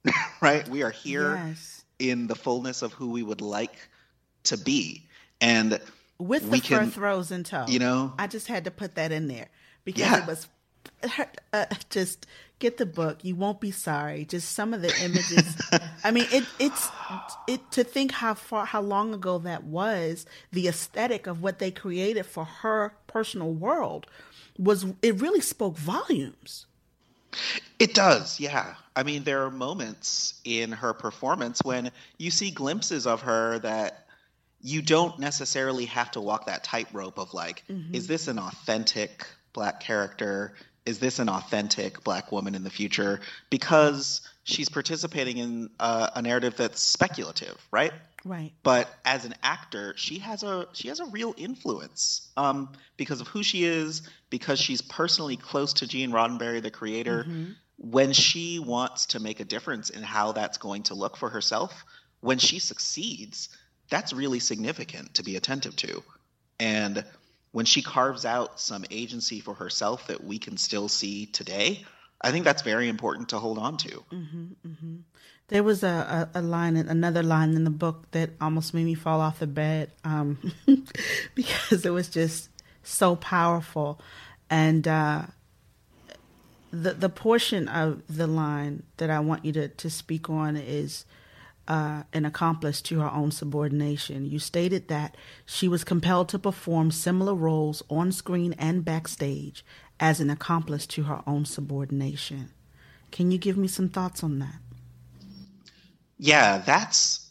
right? 0.41 0.67
We 0.67 0.83
are 0.83 0.91
here 0.91 1.35
yes. 1.35 1.83
in 1.99 2.27
the 2.27 2.35
fullness 2.35 2.81
of 2.81 2.93
who 2.93 3.11
we 3.11 3.23
would 3.23 3.41
like 3.41 3.75
to 4.43 4.57
be. 4.57 5.07
And 5.39 5.79
with 6.17 6.49
the 6.49 6.59
can, 6.59 6.85
fur 6.85 6.91
throws 6.91 7.31
in 7.31 7.43
tow. 7.43 7.65
You 7.67 7.79
know, 7.79 8.13
I 8.17 8.27
just 8.27 8.47
had 8.47 8.65
to 8.65 8.71
put 8.71 8.95
that 8.95 9.11
in 9.11 9.27
there 9.27 9.47
because 9.83 10.01
yeah. 10.01 10.21
it 10.21 10.27
was 10.27 10.47
uh, 11.53 11.65
just 11.89 12.27
get 12.59 12.77
the 12.77 12.85
book. 12.85 13.19
You 13.23 13.35
won't 13.35 13.59
be 13.59 13.71
sorry. 13.71 14.25
Just 14.25 14.51
some 14.51 14.73
of 14.73 14.81
the 14.81 14.93
images. 15.03 15.57
I 16.03 16.11
mean, 16.11 16.27
it 16.31 16.45
it's 16.59 16.89
it 17.47 17.71
to 17.71 17.83
think 17.83 18.11
how 18.11 18.33
far 18.33 18.65
how 18.65 18.81
long 18.81 19.13
ago 19.13 19.39
that 19.39 19.63
was. 19.63 20.25
The 20.51 20.67
aesthetic 20.67 21.27
of 21.27 21.41
what 21.41 21.59
they 21.59 21.71
created 21.71 22.25
for 22.25 22.45
her 22.45 22.93
personal 23.07 23.53
world 23.53 24.07
was 24.57 24.85
it 25.01 25.19
really 25.19 25.41
spoke 25.41 25.77
volumes. 25.77 26.67
It 27.79 27.93
does, 27.93 28.39
yeah. 28.39 28.75
I 28.95 29.03
mean, 29.03 29.23
there 29.23 29.43
are 29.45 29.51
moments 29.51 30.39
in 30.43 30.71
her 30.71 30.93
performance 30.93 31.61
when 31.63 31.91
you 32.17 32.31
see 32.31 32.51
glimpses 32.51 33.07
of 33.07 33.21
her 33.21 33.59
that 33.59 34.05
you 34.61 34.81
don't 34.81 35.17
necessarily 35.19 35.85
have 35.85 36.11
to 36.11 36.21
walk 36.21 36.45
that 36.45 36.63
tightrope 36.63 37.17
of 37.17 37.33
like, 37.33 37.63
mm-hmm. 37.69 37.95
is 37.95 38.07
this 38.07 38.27
an 38.27 38.37
authentic 38.37 39.25
black 39.53 39.79
character? 39.79 40.53
Is 40.85 40.99
this 40.99 41.19
an 41.19 41.29
authentic 41.29 42.03
black 42.03 42.31
woman 42.31 42.55
in 42.55 42.63
the 42.63 42.69
future? 42.69 43.21
Because 43.49 44.21
she's 44.43 44.69
participating 44.69 45.37
in 45.37 45.69
uh, 45.79 46.09
a 46.15 46.21
narrative 46.21 46.55
that's 46.57 46.81
speculative, 46.81 47.57
right? 47.71 47.93
Right. 48.23 48.53
But 48.63 48.87
as 49.03 49.25
an 49.25 49.33
actor, 49.41 49.93
she 49.97 50.19
has 50.19 50.43
a 50.43 50.67
she 50.73 50.89
has 50.89 50.99
a 50.99 51.05
real 51.05 51.33
influence 51.37 52.29
um, 52.37 52.71
because 52.97 53.21
of 53.21 53.27
who 53.27 53.43
she 53.43 53.63
is, 53.63 54.03
because 54.29 54.59
she's 54.59 54.81
personally 54.81 55.37
close 55.37 55.73
to 55.73 55.87
Gene 55.87 56.11
Roddenberry, 56.11 56.61
the 56.61 56.71
creator. 56.71 57.23
Mm-hmm. 57.23 57.51
When 57.77 58.13
she 58.13 58.59
wants 58.59 59.07
to 59.07 59.19
make 59.19 59.39
a 59.39 59.45
difference 59.45 59.89
in 59.89 60.03
how 60.03 60.33
that's 60.33 60.59
going 60.59 60.83
to 60.83 60.93
look 60.93 61.17
for 61.17 61.29
herself, 61.29 61.83
when 62.19 62.37
she 62.37 62.59
succeeds, 62.59 63.49
that's 63.89 64.13
really 64.13 64.39
significant 64.39 65.15
to 65.15 65.23
be 65.23 65.35
attentive 65.35 65.75
to. 65.77 66.03
And 66.59 67.03
when 67.51 67.65
she 67.65 67.81
carves 67.81 68.23
out 68.23 68.59
some 68.59 68.85
agency 68.91 69.39
for 69.39 69.55
herself 69.55 70.07
that 70.07 70.23
we 70.23 70.37
can 70.37 70.57
still 70.57 70.89
see 70.89 71.25
today, 71.25 71.83
I 72.21 72.31
think 72.31 72.45
that's 72.45 72.61
very 72.61 72.87
important 72.87 73.29
to 73.29 73.39
hold 73.39 73.57
on 73.57 73.77
to. 73.77 73.89
Mm-hmm, 73.89 74.45
mm-hmm. 74.65 74.95
There 75.51 75.63
was 75.63 75.83
a, 75.83 76.29
a, 76.33 76.39
a, 76.39 76.41
line, 76.41 76.77
another 76.77 77.21
line 77.21 77.55
in 77.55 77.65
the 77.65 77.69
book 77.69 78.09
that 78.11 78.29
almost 78.39 78.73
made 78.73 78.85
me 78.85 78.93
fall 78.93 79.19
off 79.19 79.39
the 79.39 79.47
bed 79.47 79.91
um, 80.05 80.37
because 81.35 81.85
it 81.85 81.89
was 81.89 82.07
just 82.07 82.47
so 82.83 83.17
powerful. 83.17 83.99
And 84.49 84.87
uh, 84.87 85.23
the 86.71 86.93
the 86.93 87.09
portion 87.09 87.67
of 87.67 88.01
the 88.07 88.27
line 88.27 88.83
that 88.95 89.09
I 89.09 89.19
want 89.19 89.43
you 89.43 89.51
to, 89.51 89.67
to 89.67 89.89
speak 89.89 90.29
on 90.29 90.55
is 90.55 91.03
uh, 91.67 92.03
an 92.13 92.23
accomplice 92.23 92.81
to 92.83 93.01
her 93.01 93.11
own 93.11 93.31
subordination. 93.31 94.25
You 94.25 94.39
stated 94.39 94.87
that 94.87 95.17
she 95.45 95.67
was 95.67 95.83
compelled 95.83 96.29
to 96.29 96.39
perform 96.39 96.91
similar 96.91 97.35
roles 97.35 97.83
on 97.89 98.13
screen 98.13 98.53
and 98.53 98.85
backstage 98.85 99.65
as 99.99 100.21
an 100.21 100.29
accomplice 100.29 100.87
to 100.87 101.03
her 101.03 101.21
own 101.27 101.43
subordination. 101.43 102.51
Can 103.11 103.31
you 103.31 103.37
give 103.37 103.57
me 103.57 103.67
some 103.67 103.89
thoughts 103.89 104.23
on 104.23 104.39
that? 104.39 104.55
Yeah, 106.23 106.59
that's 106.59 107.27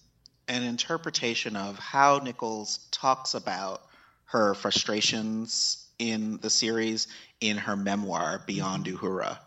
an 0.48 0.64
interpretation 0.64 1.54
of 1.54 1.78
how 1.78 2.18
Nichols 2.18 2.80
talks 2.90 3.34
about 3.34 3.82
her 4.24 4.52
frustrations 4.54 5.86
in 6.00 6.38
the 6.38 6.50
series 6.50 7.06
in 7.40 7.56
her 7.56 7.76
memoir, 7.76 8.42
Beyond 8.46 8.86
mm-hmm. 8.86 9.06
Uhura. 9.06 9.38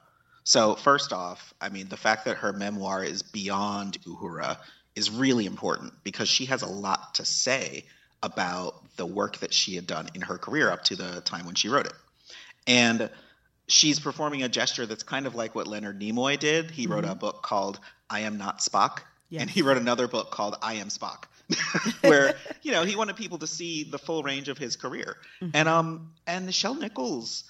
So, 0.45 0.75
first 0.75 1.11
off, 1.11 1.53
I 1.59 1.67
mean, 1.67 1.89
the 1.89 1.97
fact 1.97 2.23
that 2.23 2.37
her 2.37 2.53
memoir 2.53 3.03
is 3.03 3.21
beyond 3.21 4.01
Uhura 4.03 4.59
is 4.95 5.11
really 5.11 5.45
important 5.45 5.91
because 6.05 6.29
she 6.29 6.45
has 6.45 6.61
a 6.61 6.67
lot 6.67 7.15
to 7.15 7.25
say 7.25 7.83
about 8.21 8.95
the 8.95 9.05
work 9.05 9.39
that 9.39 9.53
she 9.53 9.75
had 9.75 9.85
done 9.85 10.07
in 10.13 10.21
her 10.21 10.37
career 10.37 10.71
up 10.71 10.85
to 10.85 10.95
the 10.95 11.19
time 11.25 11.45
when 11.45 11.55
she 11.55 11.67
wrote 11.67 11.87
it. 11.87 11.93
And 12.65 13.09
she's 13.67 13.99
performing 13.99 14.43
a 14.43 14.47
gesture 14.47 14.85
that's 14.85 15.03
kind 15.03 15.27
of 15.27 15.35
like 15.35 15.53
what 15.53 15.67
Leonard 15.67 15.99
Nimoy 15.99 16.39
did. 16.39 16.71
He 16.71 16.83
mm-hmm. 16.83 16.93
wrote 16.93 17.05
a 17.05 17.13
book 17.13 17.43
called 17.43 17.81
I 18.09 18.21
Am 18.21 18.37
Not 18.37 18.59
Spock. 18.59 18.99
Yes. 19.33 19.41
And 19.41 19.49
he 19.49 19.63
wrote 19.63 19.77
another 19.77 20.07
book 20.07 20.29
called 20.29 20.57
I 20.61 20.75
Am 20.75 20.89
Spock, 20.89 21.23
where 22.01 22.35
you 22.61 22.71
know 22.71 22.83
he 22.83 22.95
wanted 22.95 23.15
people 23.15 23.39
to 23.39 23.47
see 23.47 23.83
the 23.83 23.97
full 23.97 24.21
range 24.21 24.47
of 24.47 24.59
his 24.59 24.75
career. 24.75 25.17
Mm-hmm. 25.41 25.57
And 25.57 25.67
um 25.67 26.11
and 26.27 26.47
Nichelle 26.47 26.79
Nichols 26.79 27.43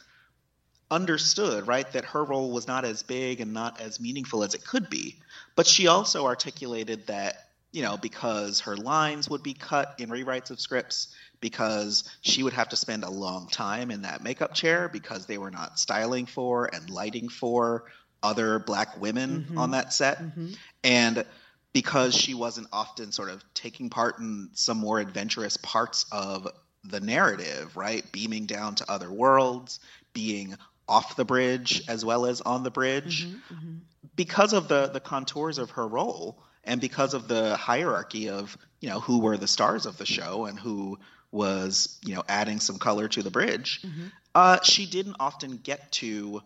understood, 0.90 1.68
right, 1.68 1.92
that 1.92 2.06
her 2.06 2.24
role 2.24 2.52
was 2.52 2.68
not 2.68 2.86
as 2.86 3.04
big 3.04 3.42
and 3.42 3.52
not 3.52 3.82
as 3.82 4.00
meaningful 4.00 4.46
as 4.46 4.54
it 4.54 4.66
could 4.66 4.90
be. 4.90 5.18
But 5.58 5.68
she 5.68 5.88
also 5.88 6.26
articulated 6.26 7.08
that, 7.08 7.50
you 7.74 7.82
know, 7.82 7.98
because 7.98 8.62
her 8.62 8.78
lines 8.78 9.30
would 9.30 9.44
be 9.44 9.54
cut 9.54 9.96
in 9.98 10.10
rewrites 10.10 10.52
of 10.52 10.62
scripts, 10.62 11.14
because 11.42 12.06
she 12.22 12.44
would 12.44 12.54
have 12.54 12.70
to 12.70 12.78
spend 12.78 13.04
a 13.04 13.10
long 13.10 13.50
time 13.50 13.92
in 13.92 14.04
that 14.04 14.24
makeup 14.24 14.54
chair 14.54 14.88
because 14.88 15.26
they 15.26 15.38
were 15.38 15.52
not 15.52 15.78
styling 15.78 16.28
for 16.28 16.74
and 16.74 16.90
lighting 16.90 17.28
for 17.28 17.92
other 18.22 18.58
black 18.60 19.02
women 19.02 19.42
mm-hmm. 19.42 19.58
on 19.58 19.72
that 19.72 19.92
set. 19.92 20.20
Mm-hmm. 20.20 20.54
And 20.86 21.26
because 21.74 22.16
she 22.16 22.34
wasn't 22.34 22.68
often 22.72 23.12
sort 23.12 23.30
of 23.30 23.44
taking 23.54 23.90
part 23.90 24.20
in 24.20 24.50
some 24.54 24.78
more 24.78 25.00
adventurous 25.00 25.58
parts 25.58 26.06
of 26.12 26.48
the 26.84 27.00
narrative, 27.00 27.76
right? 27.76 28.10
Beaming 28.12 28.46
down 28.46 28.76
to 28.76 28.92
other 28.92 29.12
worlds, 29.12 29.80
being 30.14 30.56
off 30.88 31.16
the 31.16 31.26
bridge 31.26 31.84
as 31.88 32.04
well 32.04 32.26
as 32.26 32.42
on 32.42 32.64
the 32.64 32.72
bridge 32.72 33.26
mm-hmm, 33.26 33.54
mm-hmm. 33.54 33.74
because 34.16 34.54
of 34.54 34.68
the 34.68 34.88
the 34.88 35.00
contours 35.00 35.58
of 35.58 35.72
her 35.72 35.88
role 35.88 36.38
and 36.66 36.82
because 36.82 37.14
of 37.14 37.28
the 37.28 37.56
hierarchy 37.56 38.30
of 38.30 38.58
you 38.82 38.90
know 38.90 39.00
who 39.00 39.20
were 39.20 39.38
the 39.38 39.48
stars 39.48 39.86
of 39.86 39.98
the 39.98 40.06
show 40.06 40.46
and 40.46 40.60
who 40.60 40.98
was 41.32 41.98
you 42.06 42.14
know 42.14 42.24
adding 42.28 42.60
some 42.60 42.78
color 42.78 43.08
to 43.08 43.24
the 43.24 43.32
bridge 43.32 43.82
mm-hmm. 43.82 44.08
uh, 44.36 44.60
she 44.62 44.86
didn't 44.86 45.16
often 45.20 45.58
get 45.58 45.92
to 45.92 46.42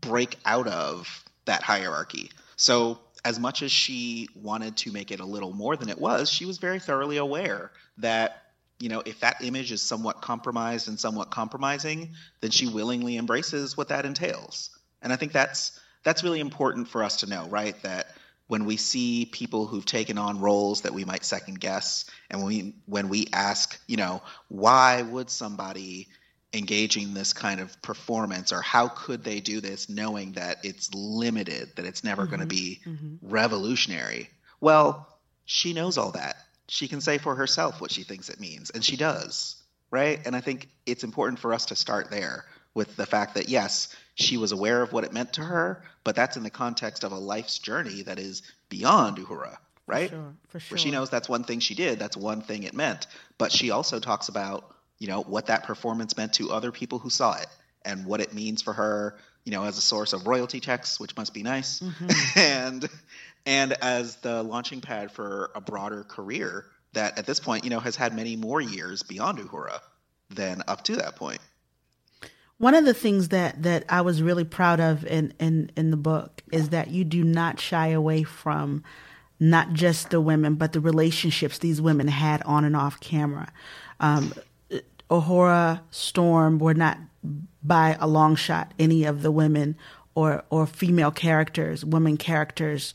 break 0.00 0.36
out 0.44 0.66
of 0.66 1.24
that 1.44 1.62
hierarchy 1.62 2.30
so 2.56 2.98
as 3.24 3.38
much 3.38 3.62
as 3.62 3.70
she 3.70 4.28
wanted 4.34 4.76
to 4.76 4.92
make 4.92 5.10
it 5.10 5.20
a 5.20 5.24
little 5.24 5.52
more 5.52 5.76
than 5.76 5.88
it 5.88 5.98
was 5.98 6.30
she 6.30 6.44
was 6.44 6.58
very 6.58 6.78
thoroughly 6.78 7.16
aware 7.16 7.70
that 7.98 8.42
you 8.82 8.88
know, 8.88 9.00
if 9.06 9.20
that 9.20 9.44
image 9.44 9.70
is 9.70 9.80
somewhat 9.80 10.20
compromised 10.20 10.88
and 10.88 10.98
somewhat 10.98 11.30
compromising, 11.30 12.14
then 12.40 12.50
she 12.50 12.66
willingly 12.66 13.16
embraces 13.16 13.76
what 13.76 13.90
that 13.90 14.04
entails. 14.04 14.70
And 15.00 15.12
I 15.12 15.16
think 15.16 15.30
that's 15.30 15.78
that's 16.02 16.24
really 16.24 16.40
important 16.40 16.88
for 16.88 17.04
us 17.04 17.18
to 17.18 17.26
know, 17.26 17.46
right? 17.46 17.80
That 17.84 18.08
when 18.48 18.64
we 18.64 18.76
see 18.76 19.24
people 19.24 19.68
who've 19.68 19.86
taken 19.86 20.18
on 20.18 20.40
roles 20.40 20.80
that 20.80 20.92
we 20.92 21.04
might 21.04 21.24
second 21.24 21.60
guess, 21.60 22.06
and 22.28 22.40
when 22.40 22.48
we 22.48 22.74
when 22.86 23.08
we 23.08 23.28
ask, 23.32 23.78
you 23.86 23.96
know, 23.96 24.20
why 24.48 25.02
would 25.02 25.30
somebody 25.30 26.08
engaging 26.54 27.14
this 27.14 27.32
kind 27.32 27.60
of 27.60 27.80
performance 27.82 28.52
or 28.52 28.60
how 28.60 28.88
could 28.88 29.24
they 29.24 29.40
do 29.40 29.60
this 29.60 29.88
knowing 29.88 30.32
that 30.32 30.58
it's 30.64 30.92
limited, 30.94 31.70
that 31.76 31.86
it's 31.86 32.04
never 32.04 32.22
mm-hmm. 32.22 32.30
going 32.30 32.40
to 32.40 32.46
be 32.46 32.80
mm-hmm. 32.84 33.16
revolutionary? 33.22 34.28
Well, 34.60 35.08
she 35.44 35.72
knows 35.72 35.98
all 35.98 36.12
that 36.12 36.36
she 36.72 36.88
can 36.88 37.02
say 37.02 37.18
for 37.18 37.34
herself 37.34 37.82
what 37.82 37.90
she 37.90 38.02
thinks 38.02 38.30
it 38.30 38.40
means, 38.40 38.70
and 38.70 38.82
she 38.82 38.96
does, 38.96 39.62
right? 39.90 40.20
And 40.24 40.34
I 40.34 40.40
think 40.40 40.68
it's 40.86 41.04
important 41.04 41.38
for 41.38 41.52
us 41.52 41.66
to 41.66 41.76
start 41.76 42.10
there 42.10 42.46
with 42.72 42.96
the 42.96 43.04
fact 43.04 43.34
that 43.34 43.50
yes, 43.50 43.94
she 44.14 44.38
was 44.38 44.52
aware 44.52 44.80
of 44.80 44.90
what 44.90 45.04
it 45.04 45.12
meant 45.12 45.34
to 45.34 45.42
her, 45.42 45.84
but 46.02 46.16
that's 46.16 46.38
in 46.38 46.42
the 46.44 46.50
context 46.50 47.04
of 47.04 47.12
a 47.12 47.18
life's 47.18 47.58
journey 47.58 48.02
that 48.04 48.18
is 48.18 48.42
beyond 48.70 49.18
Uhura, 49.18 49.58
right? 49.86 50.08
For 50.08 50.16
sure, 50.16 50.34
for 50.48 50.60
sure. 50.60 50.74
Where 50.74 50.78
she 50.78 50.90
knows 50.90 51.10
that's 51.10 51.28
one 51.28 51.44
thing 51.44 51.60
she 51.60 51.74
did, 51.74 51.98
that's 51.98 52.16
one 52.16 52.40
thing 52.40 52.62
it 52.62 52.72
meant, 52.72 53.06
but 53.36 53.52
she 53.52 53.70
also 53.70 54.00
talks 54.00 54.30
about, 54.30 54.74
you 55.02 55.08
know, 55.08 55.22
what 55.22 55.46
that 55.46 55.64
performance 55.64 56.16
meant 56.16 56.32
to 56.34 56.52
other 56.52 56.70
people 56.70 57.00
who 57.00 57.10
saw 57.10 57.34
it 57.34 57.48
and 57.84 58.06
what 58.06 58.20
it 58.20 58.32
means 58.32 58.62
for 58.62 58.72
her, 58.72 59.18
you 59.42 59.50
know, 59.50 59.64
as 59.64 59.76
a 59.76 59.80
source 59.80 60.12
of 60.12 60.28
royalty 60.28 60.60
checks, 60.60 61.00
which 61.00 61.16
must 61.16 61.34
be 61.34 61.42
nice, 61.42 61.80
mm-hmm. 61.80 62.08
and 62.38 62.88
and 63.44 63.72
as 63.72 64.14
the 64.16 64.44
launching 64.44 64.80
pad 64.80 65.10
for 65.10 65.50
a 65.56 65.60
broader 65.60 66.04
career 66.04 66.66
that 66.92 67.18
at 67.18 67.26
this 67.26 67.40
point, 67.40 67.64
you 67.64 67.70
know, 67.70 67.80
has 67.80 67.96
had 67.96 68.14
many 68.14 68.36
more 68.36 68.60
years 68.60 69.02
beyond 69.02 69.40
Uhura 69.40 69.80
than 70.30 70.62
up 70.68 70.84
to 70.84 70.94
that 70.94 71.16
point. 71.16 71.40
One 72.58 72.76
of 72.76 72.84
the 72.84 72.94
things 72.94 73.30
that, 73.30 73.60
that 73.64 73.84
I 73.88 74.02
was 74.02 74.22
really 74.22 74.44
proud 74.44 74.78
of 74.78 75.04
in, 75.04 75.34
in, 75.40 75.72
in 75.76 75.90
the 75.90 75.96
book 75.96 76.44
is 76.52 76.68
that 76.68 76.92
you 76.92 77.02
do 77.02 77.24
not 77.24 77.58
shy 77.58 77.88
away 77.88 78.22
from 78.22 78.84
not 79.40 79.72
just 79.72 80.10
the 80.10 80.20
women, 80.20 80.54
but 80.54 80.72
the 80.72 80.80
relationships 80.80 81.58
these 81.58 81.80
women 81.80 82.06
had 82.06 82.40
on 82.42 82.64
and 82.64 82.76
off 82.76 83.00
camera. 83.00 83.52
Um, 83.98 84.32
Uhura, 85.12 85.80
Storm 85.90 86.58
were 86.58 86.72
not 86.72 86.98
by 87.62 87.96
a 88.00 88.06
long 88.06 88.34
shot 88.34 88.72
any 88.78 89.04
of 89.04 89.20
the 89.20 89.30
women 89.30 89.76
or, 90.14 90.42
or 90.48 90.66
female 90.66 91.10
characters, 91.10 91.84
women 91.84 92.16
characters 92.16 92.94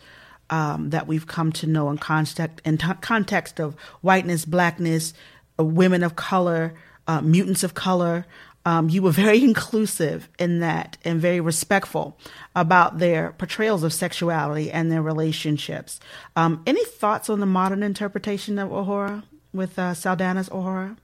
um, 0.50 0.90
that 0.90 1.06
we've 1.08 1.28
come 1.28 1.52
to 1.54 1.68
know 1.68 1.90
in 1.92 1.98
context 1.98 2.62
in 2.66 2.78
t- 2.80 2.88
context 3.02 3.60
of 3.60 3.76
whiteness, 4.02 4.46
blackness, 4.46 5.14
uh, 5.60 5.64
women 5.64 6.04
of 6.04 6.16
color, 6.16 6.74
uh, 7.08 7.22
mutants 7.22 7.64
of 7.64 7.76
color. 7.76 8.26
Um, 8.66 8.90
you 8.90 9.04
were 9.04 9.12
very 9.12 9.44
inclusive 9.52 10.28
in 10.40 10.60
that 10.62 10.98
and 11.06 11.22
very 11.22 11.40
respectful 11.40 12.18
about 12.56 12.98
their 12.98 13.34
portrayals 13.34 13.84
of 13.84 13.94
sexuality 13.94 14.72
and 14.72 14.92
their 14.92 15.04
relationships. 15.04 16.00
Um, 16.36 16.64
any 16.66 16.84
thoughts 16.84 17.30
on 17.30 17.40
the 17.42 17.46
modern 17.46 17.84
interpretation 17.84 18.58
of 18.58 18.70
Uhura 18.70 19.24
with 19.54 19.78
uh, 19.78 19.94
Saldana's 19.94 20.50
Uhura? 20.50 20.98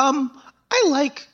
Um, 0.00 0.40
I 0.70 0.84
like 0.88 1.28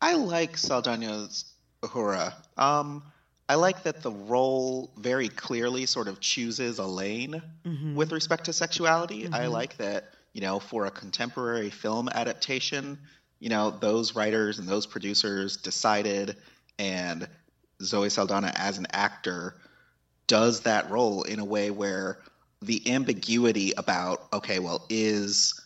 I 0.00 0.14
like 0.14 0.56
Saldana's 0.56 1.44
Uhura. 1.82 2.32
Um, 2.56 3.02
I 3.48 3.56
like 3.56 3.82
that 3.82 4.02
the 4.02 4.12
role 4.12 4.92
very 4.96 5.28
clearly 5.28 5.86
sort 5.86 6.06
of 6.06 6.20
chooses 6.20 6.78
a 6.78 6.86
lane 6.86 7.42
mm-hmm. 7.64 7.96
with 7.96 8.12
respect 8.12 8.44
to 8.44 8.52
sexuality. 8.52 9.24
Mm-hmm. 9.24 9.34
I 9.34 9.46
like 9.46 9.76
that, 9.78 10.14
you 10.32 10.40
know, 10.40 10.60
for 10.60 10.86
a 10.86 10.90
contemporary 10.90 11.70
film 11.70 12.08
adaptation, 12.08 12.98
you 13.40 13.48
know, 13.48 13.70
those 13.70 14.14
writers 14.14 14.60
and 14.60 14.68
those 14.68 14.86
producers 14.86 15.56
decided 15.56 16.36
and 16.78 17.28
Zoe 17.82 18.08
Saldana 18.08 18.52
as 18.54 18.78
an 18.78 18.86
actor 18.92 19.56
does 20.28 20.60
that 20.60 20.90
role 20.90 21.24
in 21.24 21.40
a 21.40 21.44
way 21.44 21.72
where 21.72 22.18
the 22.62 22.92
ambiguity 22.92 23.72
about 23.76 24.28
okay, 24.32 24.60
well, 24.60 24.86
is 24.88 25.61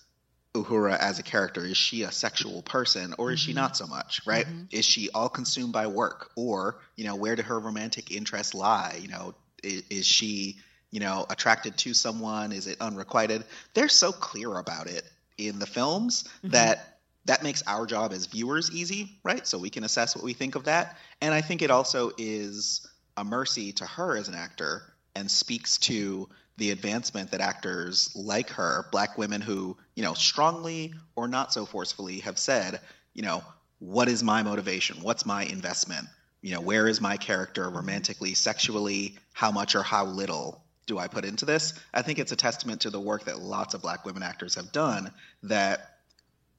Uhura 0.65 0.99
as 0.99 1.19
a 1.19 1.23
character? 1.23 1.65
Is 1.65 1.77
she 1.77 2.03
a 2.03 2.13
sexual 2.13 2.63
person 2.63 3.15
or 3.19 3.33
is 3.33 3.41
mm-hmm. 3.41 3.51
she 3.51 3.55
not 3.55 3.77
so 3.77 3.87
much, 3.87 4.21
right? 4.27 4.47
Mm-hmm. 4.47 4.65
Is 4.71 4.85
she 4.85 5.11
all 5.11 5.29
consumed 5.29 5.73
by 5.73 5.87
work 5.87 6.31
or, 6.37 6.79
you 6.97 7.05
know, 7.05 7.17
where 7.17 7.37
do 7.37 7.43
her 7.43 7.59
romantic 7.59 8.11
interests 8.11 8.55
lie? 8.55 8.99
You 9.01 9.09
know, 9.09 9.35
is, 9.63 9.83
is 9.91 10.07
she, 10.07 10.59
you 10.91 11.01
know, 11.01 11.27
attracted 11.31 11.77
to 11.79 11.95
someone? 11.95 12.53
Is 12.53 12.67
it 12.67 12.81
unrequited? 12.81 13.45
They're 13.75 13.89
so 13.89 14.13
clear 14.13 14.57
about 14.57 14.87
it 14.87 15.05
in 15.39 15.59
the 15.59 15.67
films 15.67 16.25
mm-hmm. 16.25 16.51
that 16.51 16.99
that 17.27 17.43
makes 17.43 17.63
our 17.67 17.87
job 17.87 18.13
as 18.13 18.27
viewers 18.27 18.71
easy, 18.71 19.19
right? 19.25 19.47
So 19.47 19.59
we 19.59 19.69
can 19.69 19.83
assess 19.83 20.15
what 20.15 20.25
we 20.25 20.33
think 20.33 20.55
of 20.55 20.65
that. 20.65 20.97
And 21.21 21.35
I 21.35 21.41
think 21.41 21.61
it 21.61 21.73
also 21.73 22.13
is 22.17 22.87
a 23.17 23.25
mercy 23.25 23.73
to 23.73 23.85
her 23.85 24.17
as 24.17 24.29
an 24.29 24.35
actor 24.35 24.83
and 25.17 25.29
speaks 25.31 25.79
to 25.79 26.29
the 26.57 26.71
advancement 26.71 27.33
that 27.33 27.41
actors 27.41 28.13
like 28.15 28.51
her, 28.51 28.87
black 28.93 29.19
women 29.19 29.41
who, 29.41 29.77
you 29.97 30.03
know, 30.03 30.15
strongly 30.15 30.95
or 31.17 31.27
not 31.27 31.53
so 31.53 31.67
forcefully 31.67 32.21
have 32.21 32.39
said, 32.39 32.81
you 33.15 33.23
know, 33.23 33.43
what 33.81 34.09
is 34.09 34.23
my 34.23 34.43
motivation? 34.43 35.03
What's 35.03 35.27
my 35.27 35.45
investment? 35.45 36.07
You 36.43 36.55
know, 36.55 36.61
where 36.61 36.87
is 36.87 37.01
my 37.01 37.17
character 37.17 37.69
romantically, 37.69 38.35
sexually? 38.35 39.19
How 39.33 39.51
much 39.51 39.75
or 39.75 39.83
how 39.83 40.05
little 40.05 40.63
do 40.87 40.99
I 40.99 41.09
put 41.09 41.25
into 41.25 41.45
this? 41.45 41.75
I 41.93 42.03
think 42.03 42.19
it's 42.19 42.31
a 42.31 42.37
testament 42.37 42.83
to 42.83 42.91
the 42.91 43.01
work 43.01 43.25
that 43.25 43.41
lots 43.41 43.75
of 43.75 43.83
black 43.83 44.05
women 44.05 44.23
actors 44.23 44.55
have 44.55 44.71
done 44.71 45.11
that 45.45 45.99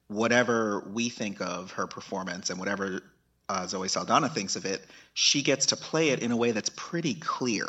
whatever 0.08 0.84
we 0.92 1.08
think 1.08 1.40
of 1.40 1.72
her 1.72 1.86
performance 1.86 2.50
and 2.50 2.58
whatever 2.58 3.02
uh, 3.48 3.66
Zoe 3.66 3.88
Saldana 3.88 4.28
thinks 4.28 4.56
of 4.56 4.64
it, 4.64 4.84
she 5.14 5.42
gets 5.42 5.66
to 5.66 5.76
play 5.76 6.10
it 6.10 6.20
in 6.20 6.32
a 6.32 6.36
way 6.36 6.50
that's 6.50 6.70
pretty 6.70 7.14
clear. 7.14 7.66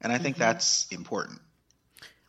And 0.00 0.12
I 0.12 0.18
think 0.18 0.36
mm-hmm. 0.36 0.44
that's 0.44 0.86
important 0.92 1.40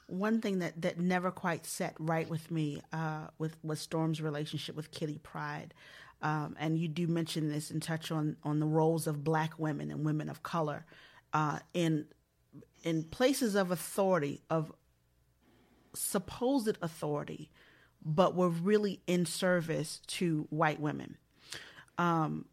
one 0.07 0.41
thing 0.41 0.59
that, 0.59 0.81
that 0.81 0.99
never 0.99 1.31
quite 1.31 1.65
set 1.65 1.95
right 1.99 2.29
with 2.29 2.49
me 2.49 2.81
uh, 2.91 3.27
with 3.37 3.57
was 3.63 3.79
Storm's 3.79 4.21
relationship 4.21 4.75
with 4.75 4.91
Kitty 4.91 5.19
Pryde. 5.21 5.73
Um, 6.21 6.55
and 6.59 6.77
you 6.77 6.87
do 6.87 7.07
mention 7.07 7.49
this 7.49 7.69
and 7.69 7.81
touch 7.81 8.11
on, 8.11 8.37
on 8.43 8.59
the 8.59 8.65
roles 8.65 9.05
of 9.05 9.23
black 9.23 9.59
women 9.59 9.91
and 9.91 10.03
women 10.03 10.29
of 10.29 10.41
color 10.41 10.85
uh, 11.33 11.59
in 11.73 12.05
in 12.83 13.03
places 13.03 13.55
of 13.55 13.71
authority, 13.71 14.41
of 14.49 14.71
supposed 15.93 16.77
authority, 16.81 17.49
but 18.03 18.35
were 18.35 18.49
really 18.49 19.01
in 19.07 19.25
service 19.25 19.99
to 20.07 20.47
white 20.49 20.79
women. 20.79 21.17
Um, 21.97 22.45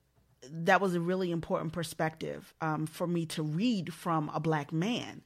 that 0.51 0.81
was 0.81 0.95
a 0.95 1.01
really 1.01 1.31
important 1.31 1.73
perspective 1.73 2.53
um, 2.61 2.87
for 2.87 3.07
me 3.07 3.27
to 3.27 3.43
read 3.43 3.95
from 3.95 4.31
a 4.35 4.41
black 4.41 4.73
man. 4.73 5.23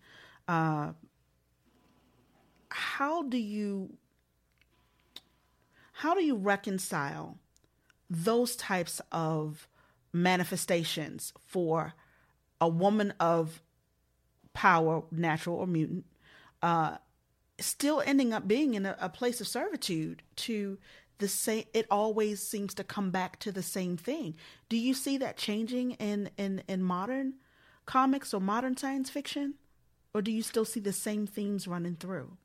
Uh, 0.47 0.93
how 2.70 3.22
do 3.22 3.38
you 3.38 3.96
how 5.92 6.14
do 6.14 6.22
you 6.22 6.37
reconcile 6.37 7.38
those 8.09 8.57
types 8.57 9.00
of 9.11 9.68
manifestations 10.12 11.33
for 11.46 11.94
a 12.61 12.68
woman 12.68 13.12
of 13.18 13.62
power, 14.54 15.02
natural 15.11 15.57
or 15.57 15.66
mutant, 15.66 16.04
uh, 16.62 16.96
still 17.59 18.02
ending 18.07 18.33
up 18.33 18.48
being 18.48 18.74
in 18.74 18.87
a, 18.87 18.96
a, 19.00 19.09
place 19.09 19.40
of 19.40 19.48
servitude 19.48 20.22
to 20.37 20.78
the 21.18 21.28
same 21.28 21.64
it 21.74 21.87
always 21.90 22.40
seems 22.40 22.74
to 22.74 22.85
come 22.85 23.11
back 23.11 23.38
to 23.40 23.52
the 23.52 23.62
same 23.62 23.96
thing. 23.96 24.35
Do 24.68 24.76
you 24.76 24.94
see 24.94 25.18
that 25.18 25.37
changing 25.37 25.92
in 25.92 26.31
in 26.37 26.62
in 26.68 26.83
modern 26.83 27.35
comics 27.87 28.33
or 28.33 28.40
modern 28.40 28.76
science 28.76 29.11
fiction? 29.11 29.54
Or 30.14 30.22
do 30.22 30.33
you 30.33 30.42
still 30.42 30.64
see 30.64 30.81
the 30.81 30.92
same 30.92 31.26
themes 31.26 31.68
running 31.68 31.96
through 31.96 32.37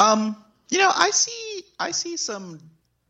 um, 0.00 0.36
you 0.70 0.78
know, 0.78 0.90
I 0.94 1.10
see 1.10 1.62
I 1.78 1.90
see 1.92 2.16
some 2.16 2.58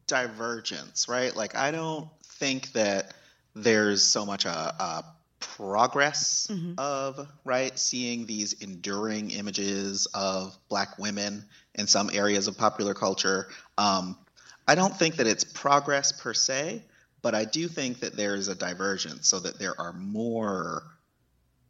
divergence, 0.07 1.09
right? 1.09 1.35
Like 1.35 1.57
I 1.57 1.71
don't 1.71 2.09
think 2.25 2.73
that 2.73 3.15
there's 3.55 4.03
so 4.03 4.27
much 4.27 4.45
a, 4.45 4.51
a 4.51 5.05
progress 5.39 6.49
mm-hmm. 6.51 6.75
of 6.79 7.29
right 7.45 7.79
seeing 7.79 8.27
these 8.27 8.55
enduring 8.55 9.31
images 9.31 10.07
of 10.15 10.57
black 10.69 10.99
women 10.99 11.45
in 11.75 11.87
some 11.87 12.11
areas 12.13 12.49
of 12.49 12.59
popular 12.59 12.95
culture. 12.95 13.49
Um, 13.79 14.19
I 14.67 14.75
don't 14.75 14.97
think 14.97 15.17
that 15.17 15.27
it's 15.27 15.45
progress 15.45 16.13
per 16.13 16.35
se, 16.35 16.83
but 17.23 17.35
I 17.35 17.45
do 17.45 17.69
think 17.69 18.01
that 18.01 18.17
there 18.17 18.35
is 18.35 18.49
a 18.49 18.55
divergence 18.55 19.29
so 19.29 19.39
that 19.41 19.59
there 19.59 19.79
are 19.81 19.93
more 19.93 20.83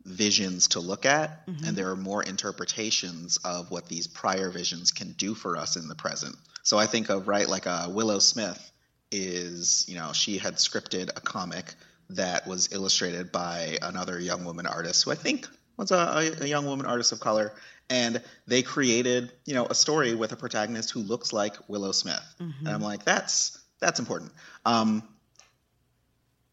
visions 0.05 0.69
to 0.69 0.81
look 0.81 1.05
at 1.05 1.47
mm-hmm. 1.47 1.65
and 1.65 1.77
there 1.77 1.91
are 1.91 1.97
more 1.97 2.23
interpretations 2.23 3.39
of 3.45 3.71
what 3.71 3.89
these 3.89 4.07
prior 4.07 4.51
visions 4.51 4.93
can 4.93 5.13
do 5.13 5.35
for 5.35 5.57
us 5.57 5.77
in 5.77 5.89
the 5.89 5.95
present 5.95 6.35
so 6.63 6.79
i 6.79 6.87
think 6.87 7.11
of 7.11 7.29
right 7.29 7.49
like 7.49 7.67
uh, 7.67 7.87
willow 7.91 8.19
smith 8.19 8.71
is 9.13 9.85
you 9.89 9.97
know 9.97 10.13
she 10.13 10.39
had 10.39 10.55
scripted 10.55 11.11
a 11.11 11.21
comic 11.21 11.75
that 12.11 12.47
was 12.47 12.73
illustrated 12.73 13.31
by 13.31 13.79
another 13.83 14.19
young 14.19 14.45
woman 14.45 14.67
artist 14.67 15.05
who 15.05 15.11
i 15.11 15.15
think 15.15 15.47
was 15.77 15.91
a, 15.91 16.35
a 16.41 16.47
young 16.47 16.67
woman 16.67 16.87
artist 16.87 17.13
of 17.13 17.21
color 17.21 17.53
and 17.91 18.23
they 18.47 18.63
created 18.63 19.33
you 19.45 19.55
know 19.55 19.67
a 19.67 19.75
story 19.75 20.15
with 20.15 20.33
a 20.33 20.37
protagonist 20.37 20.91
who 20.91 21.01
looks 21.01 21.33
like 21.33 21.57
willow 21.69 21.93
smith 21.93 22.35
mm-hmm. 22.41 22.67
and 22.67 22.75
i'm 22.75 22.83
like 22.83 23.05
that's 23.05 23.59
that's 23.81 23.99
important 23.99 24.33
um, 24.65 25.03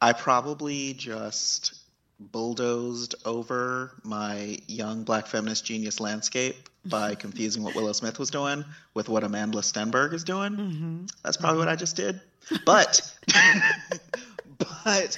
i 0.01 0.11
probably 0.11 0.93
just 0.93 1.79
bulldozed 2.19 3.15
over 3.25 3.91
my 4.03 4.57
young 4.67 5.03
black 5.03 5.27
feminist 5.27 5.65
genius 5.65 5.99
landscape 5.99 6.55
by 6.85 7.15
confusing 7.15 7.63
what 7.63 7.75
Willow 7.75 7.93
Smith 7.93 8.19
was 8.19 8.29
doing 8.29 8.65
with 8.93 9.09
what 9.09 9.23
Amandla 9.23 9.61
Stenberg 9.61 10.13
is 10.13 10.23
doing. 10.23 10.53
Mm-hmm. 10.53 11.05
That's 11.23 11.37
probably 11.37 11.59
what 11.59 11.67
I 11.67 11.75
just 11.75 11.95
did. 11.95 12.19
But, 12.65 13.13
but, 14.57 15.17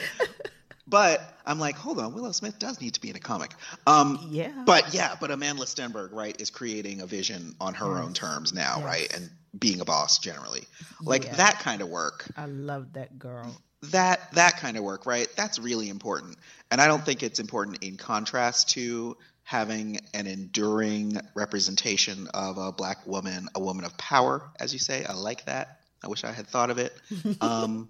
but 0.88 1.36
I'm 1.46 1.60
like, 1.60 1.76
hold 1.76 2.00
on, 2.00 2.14
Willow 2.14 2.32
Smith 2.32 2.60
does 2.60 2.82
need 2.82 2.96
to 2.96 3.02
be 3.02 3.10
in 3.10 3.16
a 3.16 3.20
comic. 3.20 3.52
Um, 3.88 4.28
yeah. 4.30 4.52
But 4.66 4.94
yeah, 4.94 5.16
but 5.20 5.30
Amandla 5.30 5.66
Stenberg, 5.66 6.10
right, 6.12 6.40
is 6.42 6.50
creating 6.50 7.02
a 7.02 7.06
vision 7.06 7.56
on 7.62 7.74
her 7.76 7.96
yes. 7.96 8.04
own 8.04 8.14
terms 8.14 8.54
now, 8.54 8.76
yes. 8.78 8.86
right, 8.86 9.14
and 9.16 9.30
being 9.58 9.82
a 9.82 9.86
boss 9.86 10.20
generally, 10.20 10.64
like 11.02 11.26
yes. 11.26 11.38
that 11.38 11.60
kind 11.60 11.82
of 11.82 11.90
work. 11.90 12.26
I 12.38 12.46
love 12.46 12.94
that 12.94 13.18
girl. 13.18 13.56
That 13.84 14.32
that 14.34 14.58
kind 14.58 14.78
of 14.78 14.84
work, 14.84 15.06
right? 15.06 15.28
That's 15.36 15.60
really 15.60 15.90
important. 15.90 16.38
And 16.72 16.82
I 16.82 16.88
don't 16.88 17.04
think 17.04 17.24
it's 17.24 17.40
important 17.40 17.84
in 17.84 17.98
contrast 17.98 18.70
to 18.70 19.18
having 19.44 20.00
an 20.14 20.28
enduring 20.28 21.20
representation 21.34 22.28
of 22.34 22.58
a 22.58 22.72
black 22.72 23.08
woman, 23.08 23.48
a 23.56 23.60
woman 23.60 23.86
of 23.86 23.98
power, 23.98 24.44
as 24.60 24.74
you 24.74 24.80
say. 24.80 25.04
I 25.06 25.14
like 25.14 25.46
that. 25.46 25.80
I 26.04 26.08
wish 26.08 26.24
I 26.24 26.32
had 26.32 26.48
thought 26.48 26.70
of 26.70 26.78
it. 26.78 26.94
Um, 27.42 27.90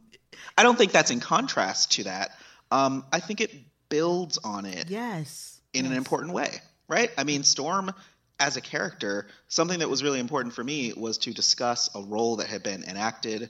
I 0.57 0.63
don't 0.63 0.77
think 0.77 0.91
that's 0.91 1.11
in 1.11 1.19
contrast 1.19 1.93
to 1.93 2.03
that. 2.03 2.31
Um, 2.71 3.03
I 3.11 3.19
think 3.19 3.41
it 3.41 3.51
builds 3.89 4.37
on 4.37 4.65
it. 4.65 4.89
Yes. 4.89 5.59
In 5.73 5.85
yes. 5.85 5.91
an 5.91 5.97
important 5.97 6.33
way, 6.33 6.61
right? 6.87 7.11
I 7.17 7.23
mean, 7.23 7.43
Storm 7.43 7.91
as 8.39 8.55
a 8.55 8.61
character, 8.61 9.27
something 9.47 9.79
that 9.79 9.89
was 9.89 10.01
really 10.01 10.19
important 10.19 10.53
for 10.53 10.63
me 10.63 10.93
was 10.95 11.17
to 11.19 11.33
discuss 11.33 11.89
a 11.93 12.01
role 12.01 12.37
that 12.37 12.47
had 12.47 12.63
been 12.63 12.83
enacted 12.83 13.49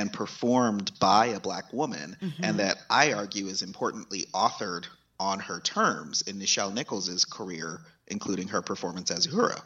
and 0.00 0.10
performed 0.10 0.90
by 0.98 1.26
a 1.26 1.40
black 1.40 1.74
woman, 1.74 2.16
mm-hmm. 2.22 2.42
and 2.42 2.58
that 2.58 2.78
I 2.88 3.12
argue 3.12 3.48
is 3.48 3.60
importantly 3.60 4.24
authored 4.32 4.86
on 5.18 5.40
her 5.40 5.60
terms 5.60 6.22
in 6.22 6.38
Nichelle 6.38 6.72
Nichols' 6.72 7.26
career, 7.26 7.82
including 8.06 8.48
her 8.48 8.62
performance 8.62 9.10
as 9.10 9.26
Uhura. 9.26 9.60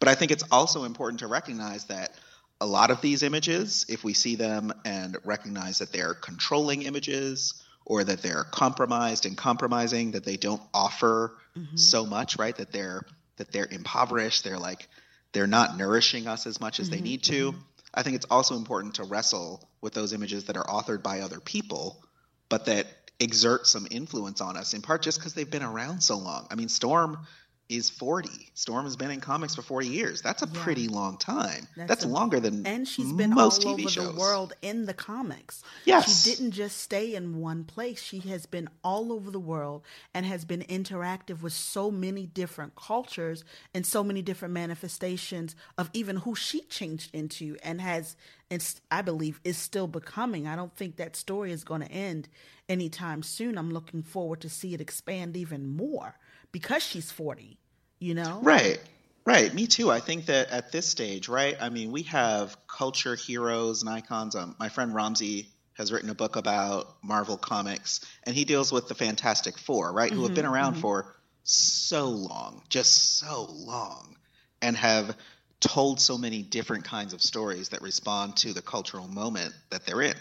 But 0.00 0.08
I 0.08 0.14
think 0.14 0.30
it's 0.30 0.44
also 0.50 0.84
important 0.84 1.20
to 1.20 1.26
recognize 1.26 1.84
that 1.86 2.14
a 2.62 2.66
lot 2.66 2.90
of 2.90 3.02
these 3.02 3.22
images, 3.22 3.84
if 3.90 4.02
we 4.04 4.14
see 4.14 4.36
them 4.36 4.72
and 4.86 5.18
recognize 5.22 5.80
that 5.80 5.92
they're 5.92 6.14
controlling 6.14 6.80
images 6.82 7.62
or 7.84 8.04
that 8.04 8.22
they're 8.22 8.44
compromised 8.44 9.26
and 9.26 9.36
compromising, 9.36 10.12
that 10.12 10.24
they 10.24 10.38
don't 10.38 10.62
offer 10.72 11.36
mm-hmm. 11.54 11.76
so 11.76 12.06
much, 12.06 12.38
right? 12.38 12.56
That 12.56 12.72
they're 12.72 13.04
that 13.36 13.52
they're 13.52 13.68
impoverished, 13.70 14.44
they're 14.44 14.58
like 14.58 14.88
they're 15.32 15.46
not 15.46 15.76
nourishing 15.76 16.26
us 16.26 16.46
as 16.46 16.58
much 16.58 16.80
as 16.80 16.88
mm-hmm. 16.88 16.96
they 16.96 17.02
need 17.02 17.22
to. 17.24 17.52
Mm-hmm. 17.52 17.60
I 17.94 18.02
think 18.02 18.16
it's 18.16 18.26
also 18.30 18.56
important 18.56 18.96
to 18.96 19.04
wrestle 19.04 19.68
with 19.80 19.94
those 19.94 20.12
images 20.12 20.44
that 20.44 20.56
are 20.56 20.64
authored 20.64 21.02
by 21.02 21.20
other 21.20 21.40
people, 21.40 22.04
but 22.48 22.66
that 22.66 22.86
exert 23.20 23.66
some 23.66 23.86
influence 23.90 24.40
on 24.40 24.56
us, 24.56 24.74
in 24.74 24.82
part 24.82 25.02
just 25.02 25.18
because 25.18 25.34
they've 25.34 25.50
been 25.50 25.62
around 25.62 26.00
so 26.00 26.18
long. 26.18 26.46
I 26.50 26.56
mean, 26.56 26.68
Storm 26.68 27.26
is 27.68 27.88
40. 27.88 28.28
Storm 28.52 28.84
has 28.84 28.94
been 28.94 29.10
in 29.10 29.20
comics 29.20 29.54
for 29.54 29.62
40 29.62 29.88
years. 29.88 30.20
That's 30.20 30.42
a 30.42 30.46
yeah. 30.52 30.62
pretty 30.62 30.86
long 30.86 31.16
time. 31.16 31.66
That's, 31.76 31.88
That's 31.88 32.04
a, 32.04 32.08
longer 32.08 32.38
than 32.38 32.66
And 32.66 32.86
she's 32.86 33.12
been 33.12 33.30
most 33.30 33.64
all 33.64 33.74
TV 33.74 33.80
over 33.80 33.88
shows. 33.90 34.14
the 34.14 34.20
world 34.20 34.52
in 34.60 34.84
the 34.84 34.92
comics. 34.92 35.62
Yes. 35.86 36.24
She 36.24 36.30
didn't 36.30 36.50
just 36.52 36.78
stay 36.78 37.14
in 37.14 37.40
one 37.40 37.64
place. 37.64 38.02
She 38.02 38.18
has 38.20 38.44
been 38.44 38.68
all 38.82 39.12
over 39.12 39.30
the 39.30 39.40
world 39.40 39.82
and 40.12 40.26
has 40.26 40.44
been 40.44 40.60
interactive 40.62 41.40
with 41.40 41.54
so 41.54 41.90
many 41.90 42.26
different 42.26 42.76
cultures 42.76 43.44
and 43.72 43.86
so 43.86 44.04
many 44.04 44.20
different 44.20 44.52
manifestations 44.52 45.56
of 45.78 45.88
even 45.94 46.16
who 46.16 46.34
she 46.34 46.60
changed 46.62 47.14
into 47.14 47.56
and 47.62 47.80
has 47.80 48.16
and 48.50 48.74
I 48.90 49.00
believe 49.00 49.40
is 49.42 49.56
still 49.56 49.88
becoming. 49.88 50.46
I 50.46 50.54
don't 50.54 50.76
think 50.76 50.96
that 50.96 51.16
story 51.16 51.50
is 51.50 51.64
going 51.64 51.80
to 51.80 51.90
end 51.90 52.28
anytime 52.68 53.22
soon. 53.22 53.56
I'm 53.56 53.72
looking 53.72 54.02
forward 54.02 54.42
to 54.42 54.50
see 54.50 54.74
it 54.74 54.82
expand 54.82 55.36
even 55.36 55.66
more 55.66 56.18
because 56.54 56.84
she's 56.84 57.10
40, 57.10 57.58
you 57.98 58.14
know? 58.14 58.38
Right. 58.40 58.78
Right. 59.26 59.52
Me 59.52 59.66
too. 59.66 59.90
I 59.90 59.98
think 59.98 60.26
that 60.26 60.50
at 60.50 60.70
this 60.70 60.86
stage, 60.86 61.28
right? 61.28 61.56
I 61.60 61.68
mean, 61.68 61.90
we 61.90 62.02
have 62.02 62.56
culture 62.68 63.16
heroes 63.16 63.82
and 63.82 63.90
icons. 63.90 64.36
Um, 64.36 64.54
my 64.60 64.68
friend 64.68 64.92
Ramzi 64.92 65.46
has 65.72 65.90
written 65.90 66.10
a 66.10 66.14
book 66.14 66.36
about 66.36 66.94
Marvel 67.02 67.36
Comics, 67.36 68.06
and 68.22 68.36
he 68.36 68.44
deals 68.44 68.70
with 68.70 68.86
the 68.86 68.94
Fantastic 68.94 69.58
Four, 69.58 69.92
right? 69.92 70.10
Mm-hmm, 70.10 70.16
Who 70.16 70.26
have 70.26 70.34
been 70.36 70.44
mm-hmm, 70.44 70.54
around 70.54 70.72
mm-hmm. 70.74 70.82
for 70.82 71.16
so 71.42 72.06
long, 72.06 72.62
just 72.68 73.18
so 73.18 73.48
long, 73.50 74.14
and 74.62 74.76
have 74.76 75.16
told 75.58 76.00
so 76.00 76.16
many 76.16 76.42
different 76.42 76.84
kinds 76.84 77.14
of 77.14 77.20
stories 77.20 77.70
that 77.70 77.82
respond 77.82 78.36
to 78.36 78.52
the 78.52 78.62
cultural 78.62 79.08
moment 79.08 79.52
that 79.70 79.84
they're 79.86 80.02
in. 80.02 80.14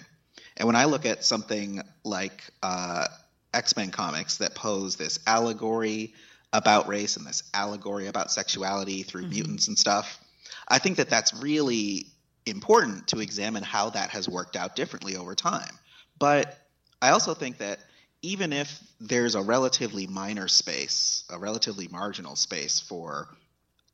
And 0.58 0.66
when 0.66 0.76
I 0.76 0.86
look 0.86 1.06
at 1.06 1.24
something 1.24 1.84
like 2.04 2.42
uh, 2.64 3.06
X 3.54 3.76
Men 3.76 3.92
comics 3.92 4.38
that 4.38 4.56
pose 4.56 4.96
this 4.96 5.20
allegory 5.28 6.14
about 6.52 6.88
race 6.88 7.18
and 7.18 7.26
this 7.26 7.44
allegory 7.54 8.08
about 8.08 8.32
sexuality 8.32 9.04
through 9.04 9.24
mm-hmm. 9.24 9.32
mutants 9.32 9.68
and 9.68 9.78
stuff. 9.78 10.20
I 10.68 10.80
think 10.80 10.98
that 10.98 11.10
that's 11.10 11.34
really 11.34 12.08
important 12.46 13.08
to 13.08 13.20
examine 13.20 13.64
how 13.64 13.90
that 13.92 14.12
has 14.12 14.30
worked 14.30 14.56
out 14.56 14.76
differently 14.76 15.16
over 15.16 15.36
time. 15.36 15.80
But 16.20 16.58
I 17.02 17.10
also 17.10 17.34
think 17.34 17.58
that 17.58 17.80
even 18.22 18.54
if 18.54 18.80
there's 19.02 19.36
a 19.36 19.42
relatively 19.42 20.08
minor 20.08 20.48
space, 20.48 21.24
a 21.30 21.38
relatively 21.38 21.88
marginal 21.90 22.36
space 22.36 22.80
for 22.80 23.28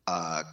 a 0.08 0.43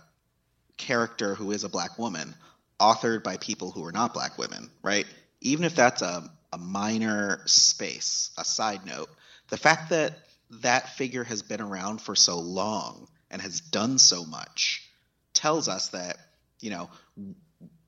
character 0.76 1.34
who 1.34 1.50
is 1.50 1.64
a 1.64 1.68
black 1.68 1.98
woman, 1.98 2.34
authored 2.80 3.22
by 3.22 3.36
people 3.36 3.70
who 3.70 3.84
are 3.84 3.92
not 3.92 4.14
black 4.14 4.38
women, 4.38 4.70
right? 4.82 5.06
Even 5.40 5.64
if 5.64 5.74
that's 5.74 6.02
a 6.02 6.30
a 6.56 6.58
minor 6.58 7.42
space, 7.44 8.30
a 8.38 8.44
side 8.44 8.86
note. 8.86 9.10
The 9.50 9.58
fact 9.58 9.90
that 9.90 10.14
that 10.62 10.96
figure 10.96 11.22
has 11.24 11.42
been 11.42 11.60
around 11.60 12.00
for 12.00 12.16
so 12.16 12.38
long 12.38 13.08
and 13.30 13.42
has 13.42 13.60
done 13.60 13.98
so 13.98 14.24
much 14.24 14.88
tells 15.34 15.68
us 15.68 15.88
that, 15.88 16.16
you 16.60 16.70
know, 16.70 16.88